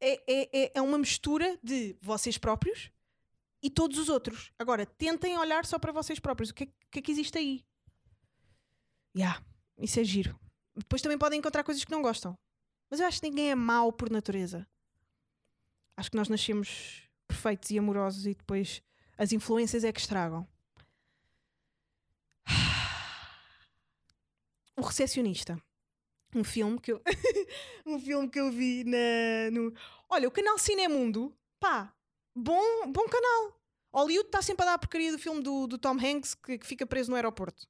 é, 0.00 0.14
é, 0.26 0.64
é- 0.64 0.72
é 0.74 0.82
uma 0.82 0.98
mistura 0.98 1.58
de 1.62 1.96
vocês 2.00 2.38
próprios 2.38 2.90
e 3.62 3.68
todos 3.68 3.98
os 3.98 4.08
outros. 4.08 4.52
Agora, 4.58 4.86
tentem 4.86 5.36
olhar 5.38 5.64
só 5.66 5.78
para 5.78 5.92
vocês 5.92 6.18
próprios. 6.18 6.50
O 6.50 6.54
que 6.54 6.64
é, 6.64 6.68
que, 6.90 6.98
é 6.98 7.02
que 7.02 7.12
existe 7.12 7.36
aí? 7.36 7.64
Yeah, 9.16 9.42
isso 9.78 9.98
é 10.00 10.04
giro. 10.04 10.38
Depois 10.76 11.02
também 11.02 11.18
podem 11.18 11.38
encontrar 11.38 11.64
coisas 11.64 11.84
que 11.84 11.90
não 11.90 12.02
gostam. 12.02 12.38
Mas 12.90 13.00
eu 13.00 13.06
acho 13.06 13.20
que 13.20 13.28
ninguém 13.28 13.50
é 13.50 13.54
mau 13.54 13.92
por 13.92 14.10
natureza. 14.10 14.66
Acho 15.96 16.10
que 16.10 16.16
nós 16.16 16.28
nascemos 16.28 17.02
perfeitos 17.28 17.70
e 17.70 17.78
amorosos 17.78 18.26
e 18.26 18.34
depois 18.34 18.82
as 19.16 19.32
influências 19.32 19.84
é 19.84 19.92
que 19.92 20.00
estragam. 20.00 20.46
O 24.76 24.82
Recepcionista. 24.82 25.60
Um 26.34 26.42
filme 26.42 26.80
que 26.80 26.92
eu, 26.92 27.02
um 27.84 28.00
filme 28.00 28.30
que 28.30 28.40
eu 28.40 28.50
vi 28.50 28.82
na, 28.84 29.50
no. 29.52 29.74
Olha, 30.08 30.26
o 30.26 30.30
canal 30.30 30.56
Cinemundo, 30.58 31.36
pá, 31.58 31.92
bom, 32.34 32.90
bom 32.90 33.04
canal. 33.06 33.60
Hollywood 33.92 34.28
está 34.28 34.40
sempre 34.40 34.62
a 34.62 34.66
dar 34.66 34.74
a 34.74 34.78
porcaria 34.78 35.12
do 35.12 35.18
filme 35.18 35.42
do, 35.42 35.66
do 35.66 35.76
Tom 35.76 35.98
Hanks 35.98 36.34
que, 36.34 36.56
que 36.56 36.66
fica 36.66 36.86
preso 36.86 37.10
no 37.10 37.16
aeroporto. 37.16 37.68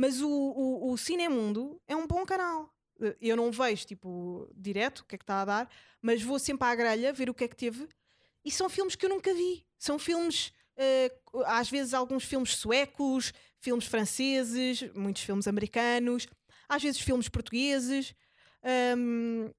Mas 0.00 0.20
o, 0.22 0.28
o, 0.30 0.92
o 0.92 0.96
Cinemundo 0.96 1.82
é 1.88 1.96
um 1.96 2.06
bom 2.06 2.24
canal. 2.24 2.72
Eh, 3.02 3.16
Eu 3.20 3.36
não 3.36 3.50
vejo, 3.50 3.84
tipo, 3.84 4.48
direto 4.54 5.00
o 5.00 5.04
que 5.04 5.16
é 5.16 5.18
que 5.18 5.24
está 5.24 5.42
a 5.42 5.44
dar, 5.44 5.70
mas 6.00 6.22
vou 6.22 6.38
sempre 6.38 6.68
à 6.68 6.74
grelha 6.76 7.12
ver 7.12 7.28
o 7.28 7.34
que 7.34 7.42
é 7.42 7.48
que 7.48 7.56
teve. 7.56 7.88
E 8.44 8.50
são 8.52 8.68
filmes 8.68 8.94
que 8.94 9.04
eu 9.04 9.10
nunca 9.10 9.34
vi. 9.34 9.66
São 9.76 9.98
filmes, 9.98 10.52
eh, 10.76 11.10
às 11.46 11.68
vezes, 11.68 11.94
alguns 11.94 12.22
filmes 12.22 12.54
suecos, 12.54 13.32
filmes 13.58 13.86
franceses, 13.86 14.88
muitos 14.94 15.22
filmes 15.22 15.48
americanos, 15.48 16.28
às 16.68 16.80
vezes 16.80 17.00
filmes 17.00 17.28
portugueses. 17.28 18.14
Hum, 18.96 19.50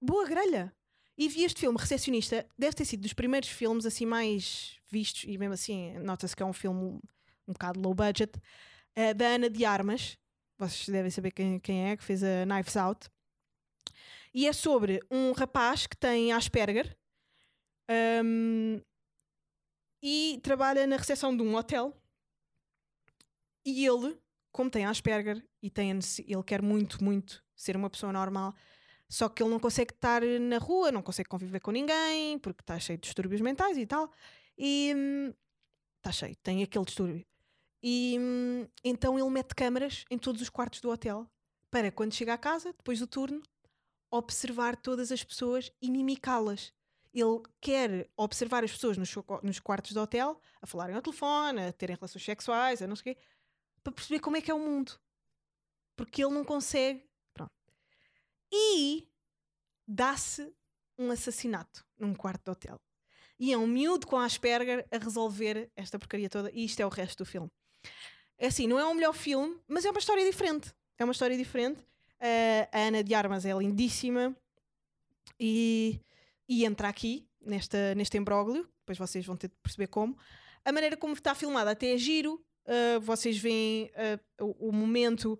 boa 0.00 0.24
grelha. 0.26 0.72
E 1.18 1.28
vi 1.28 1.44
este 1.44 1.60
filme, 1.60 1.78
Recepcionista, 1.78 2.46
deve 2.58 2.74
ter 2.74 2.86
sido 2.86 3.02
dos 3.02 3.12
primeiros 3.12 3.50
filmes 3.50 3.84
assim 3.84 4.06
mais 4.06 4.78
vistos, 4.90 5.24
e 5.24 5.36
mesmo 5.36 5.52
assim 5.52 5.98
nota-se 5.98 6.34
que 6.34 6.42
é 6.42 6.46
um 6.46 6.52
filme 6.54 6.80
um, 6.80 7.00
um 7.46 7.52
bocado 7.52 7.78
low 7.78 7.94
budget, 7.94 8.32
eh, 8.96 9.14
da 9.14 9.26
Ana 9.28 9.48
de 9.48 9.64
Armas. 9.64 10.18
Vocês 10.58 10.88
devem 10.88 11.10
saber 11.10 11.30
quem, 11.30 11.60
quem 11.60 11.90
é, 11.90 11.96
que 11.96 12.02
fez 12.02 12.22
a 12.24 12.46
Knives 12.46 12.76
Out. 12.76 13.08
E 14.34 14.46
é 14.46 14.52
sobre 14.52 15.00
um 15.10 15.32
rapaz 15.32 15.86
que 15.86 15.96
tem 15.96 16.32
Asperger 16.32 16.96
hum, 18.24 18.80
e 20.02 20.40
trabalha 20.42 20.86
na 20.86 20.96
recepção 20.96 21.36
de 21.36 21.42
um 21.42 21.54
hotel. 21.54 21.96
E 23.64 23.86
ele, 23.86 24.18
como 24.52 24.70
tem 24.70 24.84
Asperger 24.84 25.42
e 25.62 25.70
tem, 25.70 25.90
ele 25.90 26.42
quer 26.44 26.62
muito, 26.62 27.02
muito 27.02 27.42
ser 27.54 27.76
uma 27.76 27.90
pessoa 27.90 28.12
normal, 28.12 28.54
só 29.08 29.28
que 29.28 29.42
ele 29.42 29.50
não 29.50 29.60
consegue 29.60 29.92
estar 29.92 30.22
na 30.22 30.58
rua, 30.58 30.92
não 30.92 31.02
consegue 31.02 31.28
conviver 31.28 31.60
com 31.60 31.70
ninguém, 31.70 32.38
porque 32.38 32.62
está 32.62 32.78
cheio 32.78 32.98
de 32.98 33.04
distúrbios 33.04 33.40
mentais 33.40 33.78
e 33.78 33.86
tal. 33.86 34.12
E 34.58 34.92
hum, 34.94 35.32
está 35.98 36.12
cheio, 36.12 36.36
tem 36.42 36.62
aquele 36.62 36.84
distúrbio. 36.84 37.26
E 37.88 38.18
hum, 38.18 38.66
então 38.82 39.16
ele 39.16 39.30
mete 39.30 39.54
câmaras 39.54 40.04
em 40.10 40.18
todos 40.18 40.42
os 40.42 40.48
quartos 40.48 40.80
do 40.80 40.90
hotel 40.90 41.24
para 41.70 41.92
quando 41.92 42.14
chega 42.14 42.34
à 42.34 42.38
casa, 42.38 42.72
depois 42.72 42.98
do 42.98 43.06
turno, 43.06 43.40
observar 44.10 44.74
todas 44.74 45.12
as 45.12 45.22
pessoas 45.22 45.70
e 45.80 45.88
mimicá-las. 45.88 46.72
Ele 47.14 47.40
quer 47.60 48.10
observar 48.16 48.64
as 48.64 48.72
pessoas 48.72 48.96
nos, 48.98 49.14
nos 49.40 49.60
quartos 49.60 49.92
do 49.92 50.00
hotel, 50.00 50.40
a 50.60 50.66
falarem 50.66 50.96
ao 50.96 51.00
telefone, 51.00 51.60
a 51.60 51.72
terem 51.72 51.94
relações 51.94 52.24
sexuais, 52.24 52.82
a 52.82 52.88
não 52.88 52.96
sei 52.96 53.12
o 53.12 53.14
quê, 53.14 53.22
para 53.84 53.92
perceber 53.92 54.18
como 54.18 54.36
é 54.36 54.40
que 54.40 54.50
é 54.50 54.54
o 54.54 54.58
mundo. 54.58 54.98
Porque 55.94 56.24
ele 56.24 56.34
não 56.34 56.44
consegue. 56.44 57.08
Pronto. 57.32 57.52
E 58.52 59.06
dá-se 59.86 60.52
um 60.98 61.12
assassinato 61.12 61.86
num 61.96 62.16
quarto 62.16 62.46
de 62.46 62.50
hotel. 62.50 62.80
E 63.38 63.52
é 63.52 63.56
um 63.56 63.66
miúdo 63.68 64.08
com 64.08 64.16
Asperger 64.16 64.84
a 64.90 64.98
resolver 64.98 65.70
esta 65.76 66.00
porcaria 66.00 66.28
toda. 66.28 66.50
E 66.52 66.64
isto 66.64 66.80
é 66.80 66.86
o 66.86 66.88
resto 66.88 67.22
do 67.22 67.24
filme. 67.24 67.48
É 68.38 68.48
assim, 68.48 68.66
não 68.66 68.78
é 68.78 68.84
o 68.84 68.94
melhor 68.94 69.12
filme, 69.12 69.58
mas 69.66 69.84
é 69.84 69.90
uma 69.90 69.98
história 69.98 70.24
diferente. 70.24 70.74
É 70.98 71.04
uma 71.04 71.12
história 71.12 71.36
diferente. 71.36 71.80
Uh, 72.20 72.68
a 72.72 72.78
Ana 72.80 73.04
de 73.04 73.14
Armas 73.14 73.44
é 73.44 73.52
lindíssima 73.52 74.34
e, 75.38 76.00
e 76.48 76.64
entra 76.64 76.88
aqui 76.88 77.28
nesta, 77.40 77.94
neste 77.94 78.16
imbróglio. 78.16 78.68
Depois 78.80 78.98
vocês 78.98 79.24
vão 79.24 79.36
ter 79.36 79.48
de 79.48 79.56
perceber 79.62 79.88
como. 79.88 80.16
A 80.64 80.72
maneira 80.72 80.96
como 80.96 81.14
está 81.14 81.34
filmada 81.34 81.70
até 81.70 81.92
é 81.92 81.98
giro. 81.98 82.44
Uh, 82.66 83.00
vocês 83.00 83.38
veem 83.38 83.90
uh, 84.40 84.44
o, 84.44 84.68
o 84.68 84.72
momento. 84.72 85.38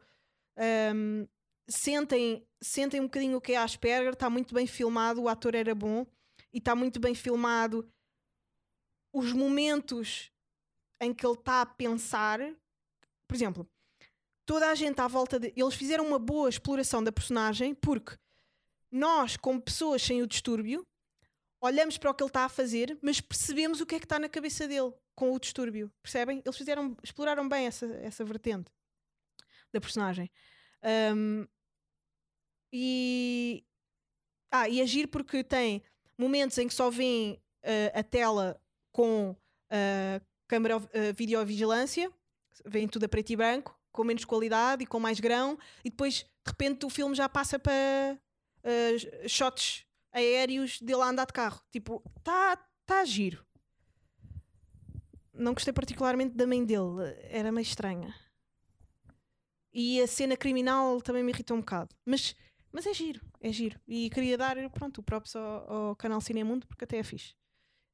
um, 0.95 1.27
sentem, 1.69 2.47
sentem 2.61 3.01
um 3.01 3.05
bocadinho 3.05 3.39
o 3.39 3.41
que 3.41 3.53
é 3.53 3.57
Asperger. 3.57 4.13
Está 4.13 4.31
muito 4.31 4.55
bem 4.55 4.67
filmado. 4.67 5.23
O 5.23 5.29
ator 5.29 5.55
era 5.55 5.75
bom 5.75 6.07
e 6.53 6.59
está 6.59 6.75
muito 6.75 7.01
bem 7.01 7.15
filmado. 7.15 7.91
Os 9.13 9.33
momentos 9.33 10.31
em 11.01 11.13
que 11.13 11.27
ele 11.27 11.35
está 11.35 11.63
a 11.63 11.67
pensar, 11.67 12.41
por 13.27 13.35
exemplo, 13.35 13.69
toda 14.45 14.71
a 14.71 14.75
gente 14.75 15.01
à 15.01 15.09
volta 15.09 15.39
de. 15.39 15.53
Eles 15.57 15.75
fizeram 15.75 16.07
uma 16.07 16.19
boa 16.19 16.49
exploração 16.49 17.03
da 17.03 17.13
personagem 17.13 17.75
porque 17.75 18.17
nós, 18.91 19.37
como 19.37 19.61
pessoas 19.61 20.03
sem 20.03 20.23
o 20.23 20.27
distúrbio, 20.27 20.87
olhamos 21.61 21.99
para 21.99 22.11
o 22.11 22.15
que 22.15 22.23
ele 22.23 22.31
está 22.31 22.45
a 22.45 22.49
fazer, 22.49 22.99
mas 23.03 23.21
percebemos 23.21 23.81
o 23.81 23.87
que 23.87 23.97
é 23.97 23.99
que 23.99 24.05
está 24.07 24.19
na 24.19 24.29
cabeça 24.29 24.67
dele 24.69 24.93
com 25.15 25.33
o 25.33 25.41
distúrbio. 25.41 25.91
Percebem? 26.03 26.43
Eles 26.45 26.57
fizeram, 26.57 26.97
exploraram 27.03 27.49
bem 27.49 27.67
essa, 27.67 27.87
essa 27.97 28.25
vertente 28.25 28.71
da 29.73 29.81
personagem. 29.81 30.31
Um, 31.15 31.47
e. 32.73 33.65
Ah, 34.51 34.69
e 34.69 34.81
agir 34.81 35.09
porque 35.09 35.43
tem 35.43 35.83
momentos 36.17 36.57
em 36.57 36.69
que 36.69 36.75
só 36.75 36.89
vêem 36.89 37.43
uh, 37.65 37.99
a 37.99 38.03
tela 38.03 38.61
com 38.93 39.31
uh, 39.31 40.27
câmara 40.47 40.79
uh, 40.79 40.83
videovigilância, 41.15 42.11
vêem 42.65 42.89
tudo 42.89 43.05
a 43.05 43.09
preto 43.09 43.31
e 43.31 43.37
branco, 43.37 43.79
com 43.93 44.05
menos 44.05 44.25
qualidade 44.25 44.85
e 44.85 44.87
com 44.87 45.01
mais 45.01 45.21
grão, 45.21 45.59
e 45.85 45.91
depois 45.91 46.19
de 46.19 46.27
repente 46.47 46.87
o 46.87 46.91
filme 46.91 47.15
já 47.15 47.29
passa 47.29 47.59
para 47.59 48.19
uh, 48.63 49.29
shots 49.29 49.87
aéreos 50.13 50.81
dele 50.81 51.03
a 51.03 51.09
andar 51.09 51.27
de 51.27 51.33
carro. 51.33 51.61
Tipo, 51.71 52.03
está 52.19 52.57
tá 52.85 53.01
a 53.01 53.05
giro. 53.05 53.45
Não 55.33 55.53
gostei 55.53 55.73
particularmente 55.73 56.35
da 56.35 56.47
mãe 56.47 56.65
dele, 56.65 57.15
era 57.29 57.53
meio 57.53 57.63
estranha. 57.63 58.15
E 59.73 60.01
a 60.01 60.07
cena 60.07 60.37
criminal 60.37 61.03
também 61.03 61.23
me 61.23 61.33
irritou 61.33 61.55
um 61.55 61.61
bocado. 61.61 61.95
Mas, 62.07 62.35
mas 62.73 62.87
é 62.87 62.95
giro, 62.95 63.21
é 63.41 63.53
giro. 63.53 63.79
E 63.87 64.09
queria 64.09 64.39
dar, 64.39 64.57
pronto, 64.71 64.99
o 64.99 65.03
props 65.03 65.37
ao, 65.37 65.73
ao 65.73 65.97
canal 65.97 66.21
Cinemundo 66.21 66.67
porque 66.67 66.85
até 66.85 66.97
é 66.97 67.03
fixe. 67.03 67.35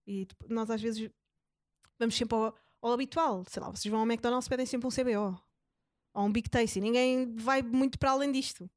E 0.07 0.27
tipo, 0.27 0.47
nós 0.49 0.71
às 0.71 0.81
vezes 0.81 1.11
vamos 2.03 2.17
sempre 2.17 2.37
ao, 2.37 2.55
ao 2.81 2.93
habitual. 2.93 3.45
Sei 3.49 3.63
lá, 3.63 3.71
vocês 3.71 3.91
vão 3.91 4.01
ao 4.01 4.07
McDonald's 4.07 4.49
pedem 4.49 4.67
sempre 4.67 4.87
um 4.87 4.91
CBO 4.91 5.41
ou 6.15 6.25
um 6.25 6.33
Big 6.33 6.49
Tasty. 6.49 6.81
Ninguém 6.81 7.35
vai 7.37 7.63
muito 7.63 7.99
para 7.99 8.11
além 8.11 8.31
disto. 8.31 8.71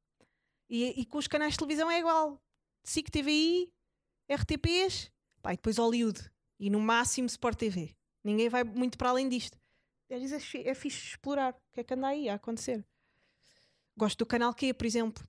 E, 0.68 1.00
e 1.00 1.04
com 1.04 1.18
os 1.18 1.28
canais 1.28 1.52
de 1.52 1.58
televisão 1.58 1.90
é 1.90 1.98
igual. 1.98 2.42
SIC 2.82 3.10
TVI, 3.10 3.72
RTPs, 4.30 5.10
pá, 5.42 5.52
e 5.52 5.56
depois 5.56 5.78
Hollywood. 5.78 6.30
E 6.58 6.70
no 6.70 6.80
máximo 6.80 7.26
Sport 7.26 7.58
TV. 7.58 7.94
Ninguém 8.24 8.48
vai 8.48 8.64
muito 8.64 8.96
para 8.96 9.10
além 9.10 9.28
disto. 9.28 9.58
Às 10.10 10.20
vezes 10.20 10.54
é, 10.54 10.68
é 10.68 10.74
fixe 10.74 11.08
explorar 11.08 11.52
o 11.52 11.72
que 11.72 11.80
é 11.80 11.84
que 11.84 11.94
anda 11.94 12.08
aí 12.08 12.28
a 12.28 12.34
acontecer. 12.34 12.84
Gosto 13.96 14.18
do 14.18 14.26
canal 14.26 14.54
Q, 14.54 14.72
por 14.74 14.86
exemplo. 14.86 15.26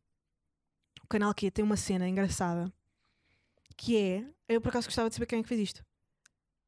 O 1.03 1.07
canal 1.07 1.33
Q 1.33 1.51
tem 1.51 1.63
uma 1.63 1.77
cena 1.77 2.07
engraçada 2.07 2.71
que 3.75 3.95
é. 3.95 4.25
Eu 4.47 4.59
por 4.59 4.69
acaso 4.69 4.87
gostava 4.87 5.09
de 5.09 5.15
saber 5.15 5.27
quem 5.27 5.39
é 5.39 5.43
que 5.43 5.47
fez 5.47 5.61
isto. 5.61 5.85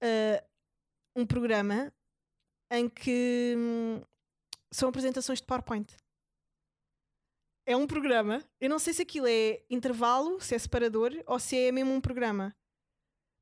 Ah, 0.02 0.44
um 1.15 1.26
programa 1.26 1.93
em 2.72 2.88
que 2.89 3.56
hum, 3.58 4.02
são 4.72 4.89
apresentações 4.89 5.39
de 5.39 5.45
PowerPoint. 5.48 5.95
É 7.65 7.76
um 7.76 7.86
programa. 7.88 8.43
Eu 8.60 8.69
não 8.69 8.80
sei 8.80 8.93
se 8.93 9.02
aquilo 9.02 9.28
é 9.28 9.62
intervalo, 9.69 10.39
se 10.41 10.56
é 10.56 10.60
separador 10.60 11.12
ou 11.28 11.39
se 11.39 11.56
é 11.58 11.72
mesmo 11.72 11.93
um 11.93 12.02
programa. 12.02 12.56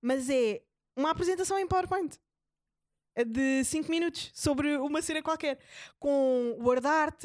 Mas 0.01 0.29
é 0.29 0.63
uma 0.95 1.11
apresentação 1.11 1.57
em 1.57 1.67
PowerPoint 1.67 2.17
É 3.15 3.23
de 3.23 3.63
5 3.63 3.89
minutos 3.89 4.31
sobre 4.33 4.77
uma 4.77 5.01
cena 5.01 5.23
qualquer, 5.23 5.59
com 5.99 6.57
word 6.61 6.85
art, 6.85 7.23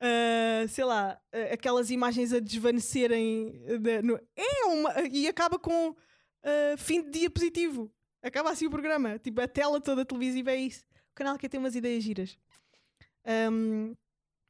ah, 0.00 0.66
sei 0.68 0.84
lá, 0.84 1.20
ah, 1.32 1.52
aquelas 1.52 1.90
imagens 1.90 2.32
a 2.32 2.40
desvanecerem. 2.40 3.52
de- 3.80 4.02
no- 4.02 4.20
é 4.36 4.64
uma. 4.66 4.92
E 5.08 5.26
acaba 5.28 5.58
com 5.58 5.94
ah, 6.44 6.76
fim 6.78 7.02
de 7.02 7.10
diapositivo. 7.20 7.92
Acaba 8.22 8.50
assim 8.50 8.66
o 8.66 8.70
programa. 8.70 9.18
Tipo, 9.18 9.40
a 9.40 9.48
tela 9.48 9.80
toda 9.80 10.04
televisiva 10.04 10.50
é 10.50 10.56
isso. 10.56 10.84
O 11.12 11.14
canal 11.14 11.38
que 11.38 11.48
tem 11.48 11.60
umas 11.60 11.74
ideias 11.74 12.02
giras. 12.02 12.38
Ahm, 13.24 13.94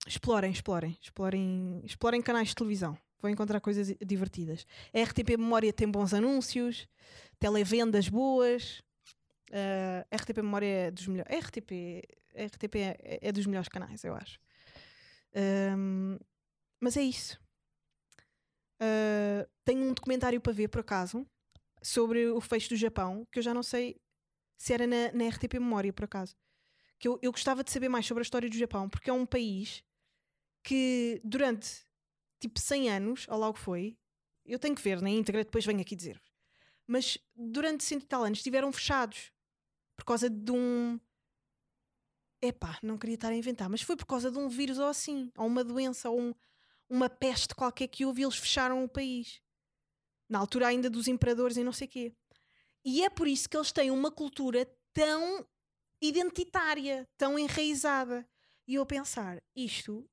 explorem, 0.07 0.51
explorem, 0.51 0.97
explorem, 1.01 1.83
explorem 1.85 2.23
canais 2.23 2.49
de 2.49 2.55
televisão. 2.55 2.97
Vão 3.21 3.31
encontrar 3.31 3.61
coisas 3.61 3.95
divertidas. 4.05 4.67
A 4.93 5.01
RTP 5.01 5.37
Memória 5.39 5.73
tem 5.73 5.91
bons 5.91 6.13
anúncios, 6.13 6.87
televendas 7.39 8.09
boas. 8.09 8.83
Ah, 9.53 10.07
a 10.11 10.17
RTP 10.17 10.39
Memória 10.43 10.67
é 10.67 10.91
dos 10.91 11.07
melhores. 11.07 11.33
RTP, 11.33 12.03
RTP 12.35 12.77
é, 12.77 13.19
é 13.23 13.33
dos 13.33 13.47
melhores 13.47 13.69
canais, 13.69 14.05
eu 14.05 14.15
acho. 14.15 14.39
Ahm, 15.35 16.19
mas 16.81 16.97
é 16.97 17.03
isso. 17.03 17.41
Ah, 18.81 19.47
tenho 19.65 19.83
um 19.83 19.93
documentário 19.95 20.41
para 20.41 20.53
ver, 20.53 20.69
por 20.69 20.81
acaso, 20.81 21.27
sobre 21.83 22.27
o 22.29 22.41
fecho 22.41 22.71
do 22.71 22.77
Japão, 22.77 23.27
que 23.31 23.39
eu 23.39 23.43
já 23.43 23.55
não 23.55 23.63
sei 23.63 24.01
se 24.59 24.73
era 24.73 24.87
na, 24.87 25.13
na 25.13 25.25
RTP 25.27 25.55
Memória, 25.55 25.93
por 25.93 26.05
acaso. 26.05 26.37
Que 26.99 27.09
eu, 27.09 27.19
eu 27.23 27.31
gostava 27.33 27.63
de 27.65 27.71
saber 27.71 27.89
mais 27.89 28.07
sobre 28.07 28.23
a 28.23 28.25
história 28.25 28.49
do 28.49 28.57
Japão, 28.57 28.89
porque 28.89 29.11
é 29.11 29.13
um 29.13 29.27
país 29.27 29.85
que 30.63 31.21
durante 31.25 31.87
tipo 32.41 32.59
100 32.61 32.91
anos, 32.91 33.27
ou 33.29 33.39
logo 33.39 33.59
foi, 33.59 33.97
eu 34.45 34.59
tenho 34.59 34.75
que 34.75 34.83
ver 34.83 35.01
na 35.03 35.11
íntegra, 35.11 35.45
depois 35.45 35.65
venho 35.65 35.81
aqui 35.81 35.97
dizer-vos. 35.97 36.31
Mas 36.87 37.19
durante 37.35 37.85
cento 37.85 38.05
e 38.05 38.07
tal 38.07 38.25
anos 38.25 38.39
estiveram 38.39 38.73
fechados 38.73 39.33
por 39.97 40.05
causa 40.05 40.31
de 40.31 40.53
um. 40.53 41.01
Epá, 42.41 42.79
não 42.83 42.99
queria 42.99 43.15
estar 43.15 43.29
a 43.31 43.35
inventar, 43.37 43.69
mas 43.69 43.83
foi 43.83 43.97
por 43.97 44.07
causa 44.07 44.31
de 44.31 44.39
um 44.39 44.49
vírus 44.49 44.79
ou 44.79 44.87
assim, 44.87 45.33
ou 45.37 45.47
uma 45.47 45.65
doença, 45.65 46.11
ou 46.11 46.21
um- 46.21 46.35
uma 46.89 47.09
peste 47.09 47.55
qualquer 47.55 47.89
que 47.89 48.05
houve 48.05 48.23
eles 48.23 48.37
fecharam 48.37 48.85
o 48.85 48.89
país. 48.89 49.41
Na 50.29 50.39
altura 50.39 50.69
ainda 50.69 50.91
dos 50.91 51.09
imperadores 51.09 51.57
e 51.57 51.65
não 51.65 51.73
sei 51.73 51.87
quê. 51.87 52.13
E 52.85 53.05
é 53.05 53.11
por 53.11 53.27
isso 53.27 53.49
que 53.49 53.57
eles 53.57 53.73
têm 53.73 53.91
uma 53.91 54.11
cultura 54.11 54.67
tão 54.93 55.47
identitária, 56.01 57.09
tão 57.17 57.39
enraizada. 57.39 58.27
E 58.67 58.75
eu 58.75 58.83
a 58.83 58.87
pensar, 58.87 59.43
isto 59.55 60.09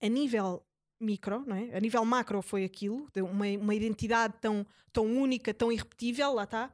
a 0.00 0.08
nível 0.08 0.64
micro, 1.00 1.44
não 1.46 1.56
é? 1.56 1.76
A 1.76 1.80
nível 1.80 2.04
macro 2.04 2.42
foi 2.42 2.64
aquilo, 2.64 3.08
uma, 3.16 3.46
uma 3.46 3.74
identidade 3.74 4.34
tão, 4.40 4.66
tão 4.92 5.06
única, 5.06 5.52
tão 5.54 5.72
irrepetível, 5.72 6.34
lá 6.34 6.44
está. 6.44 6.72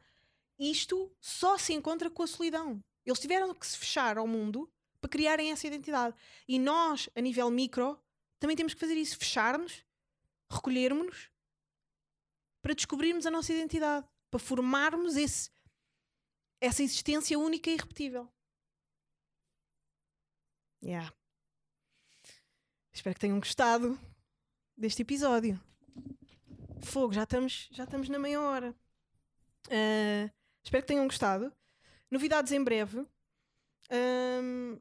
Isto 0.58 1.10
só 1.20 1.56
se 1.56 1.72
encontra 1.72 2.10
com 2.10 2.22
a 2.22 2.26
solidão. 2.26 2.82
Eles 3.04 3.20
tiveram 3.20 3.54
que 3.54 3.66
se 3.66 3.78
fechar 3.78 4.18
ao 4.18 4.26
mundo 4.26 4.68
para 5.00 5.10
criarem 5.10 5.52
essa 5.52 5.66
identidade. 5.66 6.16
E 6.48 6.58
nós, 6.58 7.08
a 7.14 7.20
nível 7.20 7.50
micro, 7.50 7.98
também 8.38 8.56
temos 8.56 8.74
que 8.74 8.80
fazer 8.80 8.94
isso, 8.94 9.16
fechar-nos, 9.16 9.84
recolhermos-nos 10.50 11.30
para 12.66 12.74
descobrirmos 12.74 13.24
a 13.24 13.30
nossa 13.30 13.52
identidade, 13.52 14.04
para 14.28 14.40
formarmos 14.40 15.14
esse, 15.14 15.48
essa 16.60 16.82
existência 16.82 17.38
única 17.38 17.70
e 17.70 17.74
irrepetível. 17.74 18.28
Yeah. 20.82 21.14
Espero 22.92 23.14
que 23.14 23.20
tenham 23.20 23.38
gostado 23.38 23.96
deste 24.76 25.02
episódio. 25.02 25.62
Fogo, 26.82 27.12
já 27.12 27.22
estamos, 27.22 27.68
já 27.70 27.84
estamos 27.84 28.08
na 28.08 28.18
meia 28.18 28.40
hora. 28.40 28.74
Ah, 29.70 30.28
espero 30.64 30.82
que 30.82 30.88
tenham 30.88 31.06
gostado. 31.06 31.52
Novidades 32.10 32.50
em 32.50 32.64
breve. 32.64 33.06
Ahm, 33.88 34.76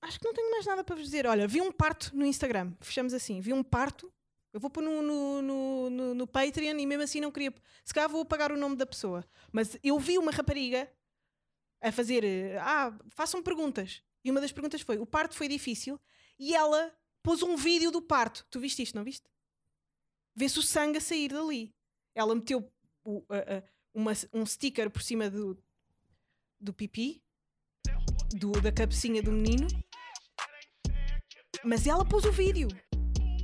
acho 0.00 0.20
que 0.20 0.24
não 0.24 0.32
tenho 0.32 0.52
mais 0.52 0.64
nada 0.64 0.84
para 0.84 0.94
vos 0.94 1.04
dizer. 1.04 1.26
Olha, 1.26 1.48
vi 1.48 1.60
um 1.60 1.72
parto 1.72 2.16
no 2.16 2.24
Instagram. 2.24 2.72
Fechamos 2.80 3.12
assim. 3.12 3.40
Vi 3.40 3.52
um 3.52 3.64
parto. 3.64 4.14
Eu 4.56 4.60
vou 4.60 4.70
pôr 4.70 4.82
no, 4.82 5.02
no, 5.02 5.42
no, 5.42 5.90
no, 5.90 6.14
no 6.14 6.26
Patreon 6.26 6.78
e 6.78 6.86
mesmo 6.86 7.02
assim 7.04 7.20
não 7.20 7.30
queria. 7.30 7.52
Se 7.84 7.92
calhar 7.92 8.08
vou 8.08 8.22
apagar 8.22 8.50
o 8.50 8.56
nome 8.56 8.74
da 8.74 8.86
pessoa. 8.86 9.22
Mas 9.52 9.76
eu 9.84 9.98
vi 9.98 10.16
uma 10.16 10.30
rapariga 10.32 10.90
a 11.82 11.92
fazer. 11.92 12.24
eh, 12.24 12.56
Ah, 12.58 12.90
façam 13.10 13.42
perguntas. 13.42 14.02
E 14.24 14.30
uma 14.30 14.40
das 14.40 14.52
perguntas 14.52 14.80
foi: 14.80 14.96
o 14.96 15.04
parto 15.04 15.34
foi 15.36 15.46
difícil? 15.46 16.00
E 16.38 16.54
ela 16.54 16.90
pôs 17.22 17.42
um 17.42 17.54
vídeo 17.54 17.90
do 17.90 18.00
parto. 18.00 18.46
Tu 18.50 18.58
viste 18.58 18.82
isto, 18.82 18.94
não 18.94 19.04
viste? 19.04 19.28
Vê-se 20.34 20.58
o 20.58 20.62
sangue 20.62 20.96
a 20.96 21.02
sair 21.02 21.28
dali. 21.28 21.74
Ela 22.14 22.34
meteu 22.34 22.72
o- 23.04 23.22
uma- 23.92 24.12
um 24.32 24.46
sticker 24.46 24.88
por 24.90 25.02
cima 25.02 25.28
do, 25.28 25.62
do 26.58 26.72
pipi, 26.72 27.22
do- 28.30 28.58
da 28.62 28.72
cabecinha 28.72 29.22
do 29.22 29.32
menino, 29.32 29.66
mas 31.62 31.86
ela 31.86 32.06
pôs 32.08 32.24
o 32.24 32.32
vídeo. 32.32 32.68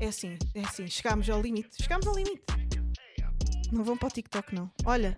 É 0.02 0.08
assim, 0.08 0.36
é 0.52 0.62
assim, 0.62 0.88
chegámos 0.88 1.30
ao 1.30 1.40
limite. 1.40 1.80
Chegámos 1.80 2.08
ao 2.08 2.16
limite. 2.16 2.42
Não 3.70 3.84
vão 3.84 3.96
para 3.96 4.08
o 4.08 4.10
TikTok, 4.10 4.52
não. 4.52 4.68
Olha, 4.84 5.16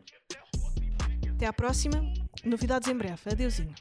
até 1.35 1.47
à 1.47 1.55
próxima. 1.55 2.03
Novidades 2.45 2.87
em 2.91 2.95
breve. 2.95 3.19
Adeusinho. 3.25 3.75